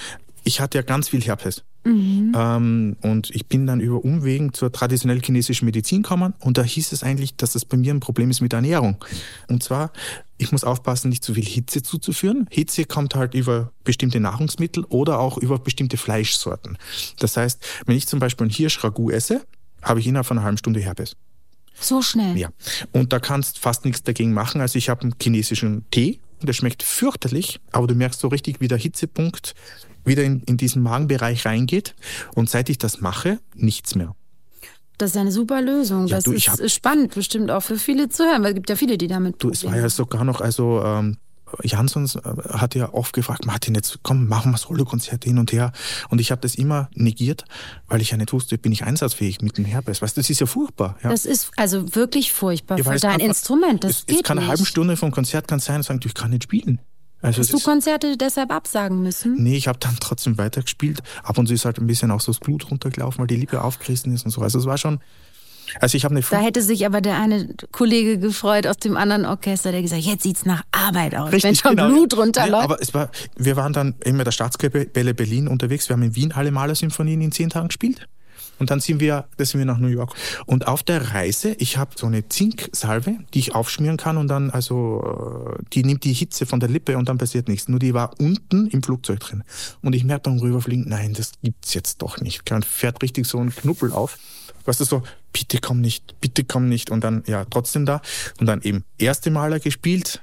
[0.47, 1.65] Ich hatte ja ganz viel Herpes.
[1.83, 2.33] Mhm.
[2.37, 6.93] Ähm, und ich bin dann über Umwegen zur traditionell chinesischen Medizin gekommen und da hieß
[6.93, 8.97] es eigentlich, dass das bei mir ein Problem ist mit der Ernährung.
[9.49, 9.91] Und zwar,
[10.39, 12.47] ich muss aufpassen, nicht zu viel Hitze zuzuführen.
[12.49, 16.79] Hitze kommt halt über bestimmte Nahrungsmittel oder auch über bestimmte Fleischsorten.
[17.19, 19.45] Das heißt, wenn ich zum Beispiel ein Hirschragout esse,
[19.83, 21.17] habe ich innerhalb von einer halben Stunde Herpes.
[21.75, 22.39] So schnell.
[22.39, 22.51] Ja.
[22.93, 24.61] Und da kannst fast nichts dagegen machen.
[24.61, 28.69] Also ich habe einen chinesischen Tee, der schmeckt fürchterlich, aber du merkst so richtig, wie
[28.69, 29.55] der Hitzepunkt
[30.07, 31.95] wieder in, in diesen Magenbereich reingeht.
[32.35, 34.15] Und seit ich das mache, nichts mehr.
[34.99, 36.07] Das ist eine super Lösung.
[36.07, 38.71] Ja, das du, ist hab- spannend, bestimmt auch für viele zu hören, weil es gibt
[38.71, 41.19] ja viele, die damit Du, es war ja sogar noch, also ähm,
[41.63, 45.73] Jansons äh, hat ja oft gefragt, Martin, jetzt komm, machen wir Solokonzerte hin und her.
[46.09, 47.45] Und ich habe das immer negiert,
[47.89, 50.01] weil ich ja nicht wusste, bin ich einsatzfähig mit dem Herpes.
[50.01, 50.97] Weißt du, das ist ja furchtbar.
[51.05, 51.11] Ja.
[51.11, 53.85] Das ist also wirklich furchtbar Ja, für dein einfach- Instrument.
[53.85, 54.51] Das es, geht es kann eine nicht.
[54.59, 56.81] halbe Stunde vom Konzert kann sein und sagen, du, ich kann nicht spielen.
[57.23, 59.43] Also Hast es du Konzerte deshalb absagen müssen?
[59.43, 61.01] Nee, ich habe dann trotzdem weitergespielt.
[61.23, 63.62] Ab und zu ist halt ein bisschen auch so das Blut runtergelaufen, weil die Lippe
[63.62, 64.43] aufgerissen ist und so.
[64.43, 65.01] Also es war schon.
[65.81, 69.25] Also ich habe eine Da hätte sich aber der eine Kollege gefreut aus dem anderen
[69.25, 71.89] Orchester, der gesagt, jetzt sieht's nach Arbeit aus, wenn schon genau.
[71.89, 72.64] Blut Nee, runterläuft.
[72.64, 75.89] aber es war, wir waren dann eben mit der Staatskapelle Berlin unterwegs.
[75.89, 78.07] Wir haben in Wien alle Malersinfonien in zehn Tagen gespielt.
[78.59, 80.15] Und dann sind wir, das sind wir nach New York.
[80.47, 84.51] Und auf der Reise, ich habe so eine Zinksalve, die ich aufschmieren kann und dann,
[84.51, 87.69] also, äh, die nimmt die Hitze von der Lippe und dann passiert nichts.
[87.69, 89.45] Nur die war unten im Flugzeug drin.
[89.83, 92.43] Und ich merke beim Rüberfliegen, nein, das gibt's jetzt doch nicht.
[92.51, 94.19] Dann fährt richtig so ein Knuppel auf.
[94.65, 95.03] Weißt du, so,
[95.33, 96.91] bitte komm nicht, bitte komm nicht.
[96.91, 98.01] Und dann, ja, trotzdem da.
[98.41, 100.23] Und dann eben erste Maler gespielt.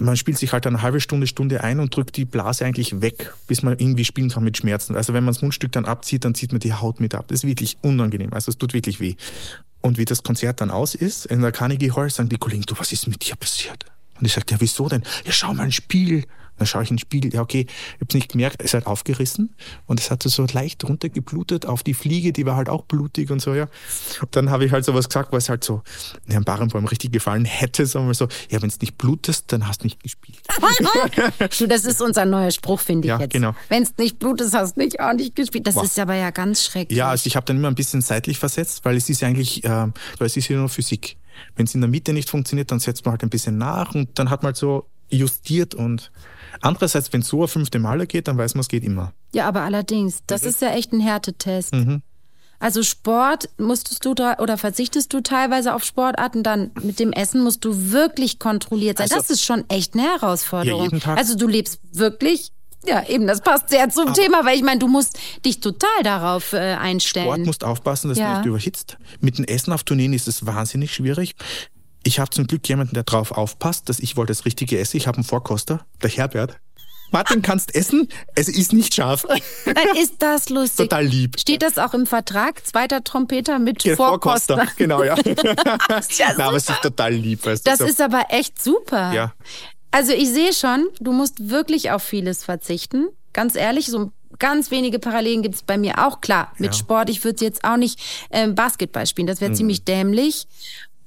[0.00, 3.34] Man spielt sich halt eine halbe Stunde, Stunde ein und drückt die Blase eigentlich weg,
[3.46, 4.96] bis man irgendwie spielen kann mit Schmerzen.
[4.96, 7.26] Also wenn man das Mundstück dann abzieht, dann zieht man die Haut mit ab.
[7.28, 8.32] Das ist wirklich unangenehm.
[8.32, 9.16] Also es tut wirklich weh.
[9.80, 12.74] Und wie das Konzert dann aus ist, in der Carnegie Hall sagen die Kollegen, du,
[12.78, 13.86] was ist mit dir passiert?
[14.18, 15.02] Und ich sagte, ja, wieso denn?
[15.24, 16.24] Ja, schau mal ein Spiel.
[16.58, 17.32] Dann schaue ich ein Spiel.
[17.32, 19.54] Ja, okay, ich hab's nicht gemerkt, es hat aufgerissen
[19.86, 23.40] und es hatte so leicht runtergeblutet auf die Fliege, die war halt auch blutig und
[23.40, 23.68] so, ja.
[24.20, 25.82] Und dann habe ich halt sowas gesagt, was halt so
[26.28, 29.82] Herrn Barenboim richtig gefallen hätte, sagen wir so, ja, wenn es nicht blutest, dann hast
[29.82, 30.38] du nicht gespielt.
[31.68, 33.32] das ist unser neuer Spruch, finde ich Ja, jetzt.
[33.32, 33.54] genau.
[33.68, 35.66] Wenn es nicht Blut ist, hast du nicht ordentlich gespielt.
[35.66, 35.84] Das Wow.
[35.84, 36.96] ist aber ja ganz schrecklich.
[36.98, 39.64] Ja, also ich habe dann immer ein bisschen seitlich versetzt, weil es ist ja eigentlich,
[39.64, 41.16] äh, weil es ist ja nur Physik.
[41.54, 44.18] Wenn es in der Mitte nicht funktioniert, dann setzt man halt ein bisschen nach und
[44.18, 46.10] dann hat man halt so justiert und
[46.60, 49.12] andererseits, wenn so ein fünfte Maler geht, dann weiß man, es geht immer.
[49.34, 50.48] Ja, aber allerdings, das mhm.
[50.48, 51.74] ist ja echt ein Härtetest.
[51.74, 52.02] Mhm.
[52.60, 57.64] Also Sport musstest du oder verzichtest du teilweise auf Sportarten, dann mit dem Essen musst
[57.64, 59.04] du wirklich kontrolliert sein.
[59.04, 60.80] Also, das ist schon echt eine Herausforderung.
[60.80, 61.18] Ja, jeden Tag.
[61.18, 62.52] Also du lebst wirklich
[62.86, 66.02] ja, eben, das passt sehr zum Aber Thema, weil ich meine, du musst dich total
[66.04, 67.26] darauf äh, einstellen.
[67.26, 68.30] Sport musst aufpassen, dass ja.
[68.30, 68.98] du nicht überhitzt.
[69.20, 71.34] Mit dem Essen auf Turnieren ist es wahnsinnig schwierig.
[72.08, 74.96] Ich habe zum Glück jemanden, der darauf aufpasst, dass ich wollte das Richtige esse.
[74.96, 76.58] Ich habe einen Vorkoster, der Herbert.
[77.10, 79.26] Martin, kannst essen, es ist nicht scharf.
[79.66, 80.88] Dann ist das lustig.
[80.88, 81.38] Total lieb.
[81.38, 82.66] Steht das auch im Vertrag?
[82.66, 84.56] Zweiter Trompeter mit ja, Vorkoster.
[84.56, 84.74] Vorkoster.
[84.78, 85.16] Genau, ja.
[86.16, 87.44] ja Na, aber es ist total lieb.
[87.44, 87.84] Weißt du, das so.
[87.84, 89.12] ist aber echt super.
[89.12, 89.34] Ja.
[89.90, 93.08] Also ich sehe schon, du musst wirklich auf vieles verzichten.
[93.34, 96.22] Ganz ehrlich, so ganz wenige Parallelen gibt es bei mir auch.
[96.22, 96.78] Klar, mit ja.
[96.78, 98.00] Sport, ich würde jetzt auch nicht
[98.30, 99.56] ähm, Basketball spielen, das wäre mhm.
[99.56, 100.46] ziemlich dämlich.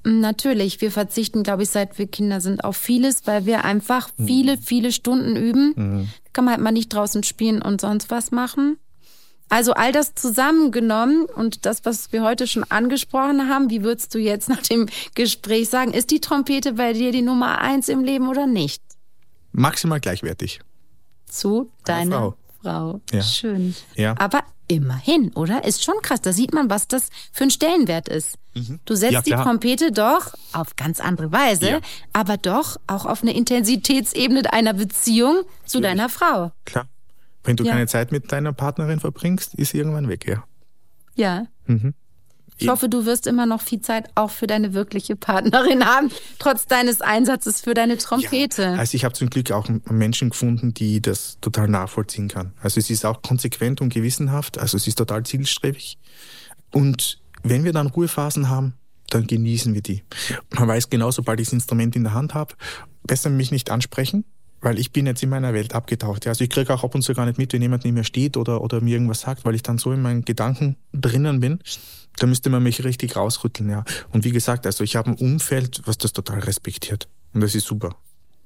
[0.04, 4.26] Natürlich, wir verzichten, glaube ich, seit wir Kinder sind, auf vieles, weil wir einfach mhm.
[4.26, 5.74] viele, viele Stunden üben.
[5.76, 6.08] Mhm.
[6.32, 8.78] Kann man halt mal nicht draußen spielen und sonst was machen.
[9.48, 14.18] Also all das zusammengenommen und das, was wir heute schon angesprochen haben, wie würdest du
[14.18, 18.28] jetzt nach dem Gespräch sagen, ist die Trompete bei dir die Nummer eins im Leben
[18.28, 18.82] oder nicht?
[19.52, 20.60] Maximal gleichwertig.
[21.26, 22.34] Zu deiner Frau.
[22.62, 23.00] Frau.
[23.12, 23.22] Ja.
[23.22, 23.74] Schön.
[23.94, 24.14] Ja.
[24.18, 24.40] Aber
[24.74, 25.64] immerhin, oder?
[25.64, 26.20] Ist schon krass.
[26.20, 28.38] Da sieht man, was das für ein Stellenwert ist.
[28.54, 28.80] Mhm.
[28.84, 31.80] Du setzt ja, die Trompete doch auf ganz andere Weise, ja.
[32.12, 35.82] aber doch auch auf eine Intensitätsebene einer Beziehung zu Natürlich.
[35.82, 36.52] deiner Frau.
[36.64, 36.88] Klar.
[37.44, 37.72] Wenn du ja.
[37.72, 40.44] keine Zeit mit deiner Partnerin verbringst, ist sie irgendwann weg, ja.
[41.14, 41.46] Ja.
[41.66, 41.94] Mhm.
[42.58, 46.66] Ich hoffe, du wirst immer noch viel Zeit auch für deine wirkliche Partnerin haben, trotz
[46.66, 48.62] deines Einsatzes für deine Trompete.
[48.62, 52.52] Ja, also ich habe zum Glück auch Menschen gefunden, die das total nachvollziehen kann.
[52.60, 55.98] Also sie ist auch konsequent und gewissenhaft, also sie ist total zielstrebig.
[56.70, 58.74] Und wenn wir dann Ruhephasen haben,
[59.10, 60.04] dann genießen wir die.
[60.50, 62.54] Man weiß genau, sobald ich das Instrument in der Hand habe,
[63.02, 64.24] besser mich nicht ansprechen,
[64.62, 66.26] weil ich bin jetzt in meiner Welt abgetaucht.
[66.26, 68.36] Also ich kriege auch ab und zu gar nicht mit, wenn jemand neben mir steht
[68.36, 71.58] oder, oder mir irgendwas sagt, weil ich dann so in meinen Gedanken drinnen bin.
[72.16, 73.84] Da müsste man mich richtig rausrütteln, ja.
[74.10, 77.08] Und wie gesagt, also ich habe ein Umfeld, was das total respektiert.
[77.34, 77.96] Und das ist super.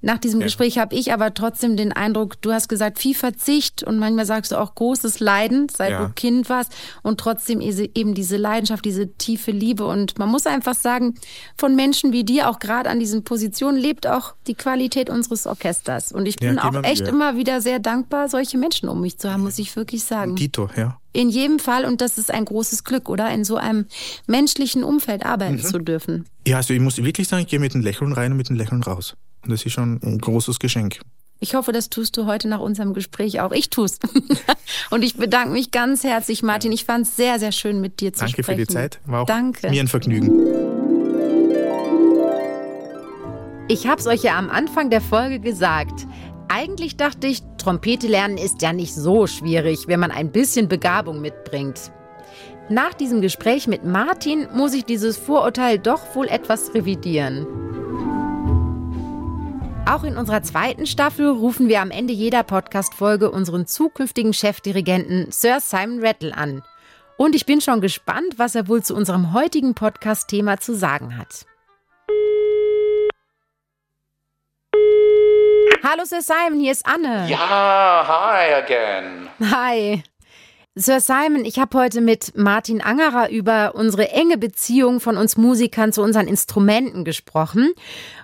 [0.06, 0.46] Nach diesem ja.
[0.46, 4.52] Gespräch habe ich aber trotzdem den Eindruck, du hast gesagt, viel Verzicht und manchmal sagst
[4.52, 6.06] du auch großes Leiden, seit ja.
[6.06, 9.84] du Kind warst und trotzdem eben diese Leidenschaft, diese tiefe Liebe.
[9.84, 11.16] Und man muss einfach sagen,
[11.56, 16.12] von Menschen wie dir, auch gerade an diesen Positionen, lebt auch die Qualität unseres Orchesters.
[16.12, 19.32] Und ich bin ja, auch echt immer wieder sehr dankbar, solche Menschen um mich zu
[19.32, 20.36] haben, muss ich wirklich sagen.
[20.36, 21.00] Dito, ja.
[21.14, 23.28] In jedem Fall, und das ist ein großes Glück, oder?
[23.30, 23.86] In so einem
[24.28, 25.62] menschlichen Umfeld arbeiten mhm.
[25.62, 26.26] zu dürfen.
[26.46, 28.58] Ja, also ich muss wirklich sagen, ich gehe mit einem Lächeln rein und mit einem
[28.58, 29.16] Lächeln raus.
[29.46, 31.00] Und das ist schon ein großes Geschenk.
[31.38, 33.52] Ich hoffe, das tust du heute nach unserem Gespräch auch.
[33.52, 33.98] Ich tue es.
[34.90, 36.72] und ich bedanke mich ganz herzlich, Martin.
[36.72, 38.58] Ich fand es sehr, sehr schön, mit dir zu Danke sprechen.
[38.58, 39.00] Danke für die Zeit.
[39.04, 39.68] War auch Danke.
[39.68, 40.32] mir ein Vergnügen.
[43.68, 46.06] Ich habe es euch ja am Anfang der Folge gesagt.
[46.48, 51.20] Eigentlich dachte ich, Trompete lernen ist ja nicht so schwierig, wenn man ein bisschen Begabung
[51.20, 51.92] mitbringt.
[52.68, 57.46] Nach diesem Gespräch mit Martin muss ich dieses Vorurteil doch wohl etwas revidieren.
[59.88, 65.60] Auch in unserer zweiten Staffel rufen wir am Ende jeder Podcast-Folge unseren zukünftigen Chefdirigenten Sir
[65.60, 66.64] Simon Rattle an.
[67.16, 71.46] Und ich bin schon gespannt, was er wohl zu unserem heutigen Podcast-Thema zu sagen hat.
[75.84, 77.28] Hallo Sir Simon, hier ist Anne.
[77.28, 79.28] Ja, hi again.
[79.52, 80.02] Hi.
[80.78, 85.90] Sir Simon, ich habe heute mit Martin Angerer über unsere enge Beziehung von uns Musikern
[85.90, 87.72] zu unseren Instrumenten gesprochen.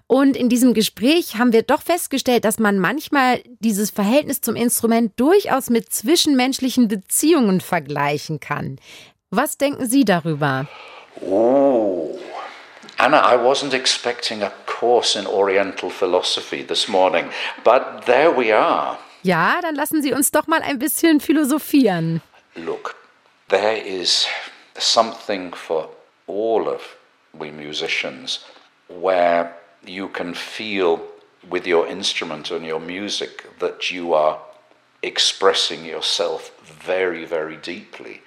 [0.06, 5.18] Und in diesem Gespräch haben wir doch festgestellt, dass man manchmal dieses Verhältnis zum Instrument
[5.18, 8.78] durchaus mit zwischenmenschlichen Beziehungen vergleichen kann.
[9.30, 10.68] Was denken Sie darüber?
[11.22, 12.18] Oh.
[12.98, 17.24] Anna, I wasn't expecting a course in Oriental philosophy this morning,
[17.64, 18.98] but there we are.
[19.22, 22.20] Ja, dann lassen Sie uns doch mal ein bisschen philosophieren.
[22.56, 22.96] Look,
[23.48, 24.26] there is
[24.76, 25.88] something for
[26.26, 26.96] all of
[27.32, 28.44] we musicians
[28.88, 31.02] where you can feel
[31.48, 34.40] with your instrument and your music that you are
[35.02, 38.22] expressing yourself very, very deeply.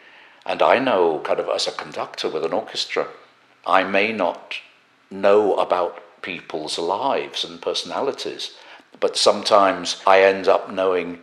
[0.46, 3.08] And I know, kind of, as a conductor with an orchestra,
[3.66, 4.56] I may not
[5.10, 8.52] know about people's lives and personalities,
[9.00, 11.20] but sometimes I end up knowing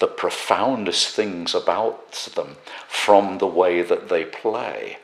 [0.00, 2.56] the profoundest things about them
[2.88, 4.98] from the way that they play.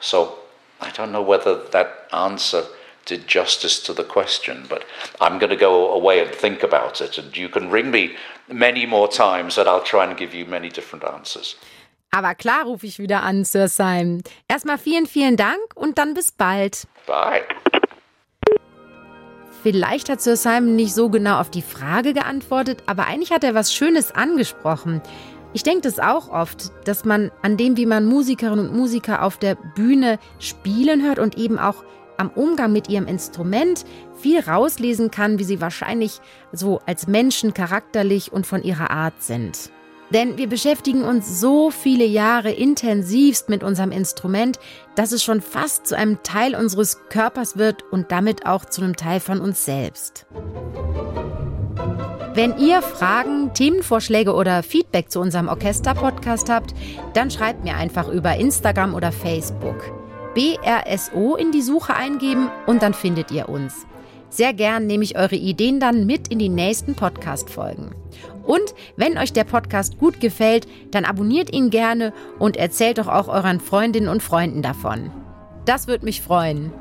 [0.00, 0.38] So
[0.80, 2.64] I don't know whether that answer
[3.06, 4.84] did justice to the question, but
[5.20, 7.18] I'm going to go away and think about it.
[7.18, 8.16] And you can ring me
[8.48, 11.56] many more times and I'll try and give you many different answers.
[12.10, 14.22] Aber klar rufe ich wieder an, Sir Simon.
[14.48, 16.86] Erstmal vielen, vielen Dank und dann bis bald.
[17.06, 17.42] Bye.
[19.64, 23.54] Vielleicht hat Sir Simon nicht so genau auf die Frage geantwortet, aber eigentlich hat er
[23.54, 25.00] was Schönes angesprochen.
[25.54, 29.38] Ich denke das auch oft, dass man an dem, wie man Musikerinnen und Musiker auf
[29.38, 31.82] der Bühne spielen hört und eben auch
[32.18, 36.20] am Umgang mit ihrem Instrument viel rauslesen kann, wie sie wahrscheinlich
[36.52, 39.70] so als Menschen charakterlich und von ihrer Art sind.
[40.10, 44.58] Denn wir beschäftigen uns so viele Jahre intensivst mit unserem Instrument,
[44.94, 48.96] dass es schon fast zu einem Teil unseres Körpers wird und damit auch zu einem
[48.96, 50.26] Teil von uns selbst.
[52.34, 56.74] Wenn ihr Fragen, Themenvorschläge oder Feedback zu unserem Orchester-Podcast habt,
[57.14, 59.92] dann schreibt mir einfach über Instagram oder Facebook.
[60.34, 63.86] BRSO in die Suche eingeben und dann findet ihr uns.
[64.30, 67.94] Sehr gern nehme ich eure Ideen dann mit in die nächsten Podcast-Folgen.
[68.46, 73.28] Und wenn euch der Podcast gut gefällt, dann abonniert ihn gerne und erzählt doch auch
[73.28, 75.10] euren Freundinnen und Freunden davon.
[75.64, 76.72] Das würde mich freuen.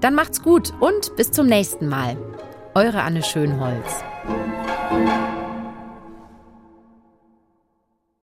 [0.00, 2.16] Dann macht's gut und bis zum nächsten Mal.
[2.74, 4.04] Eure Anne Schönholz.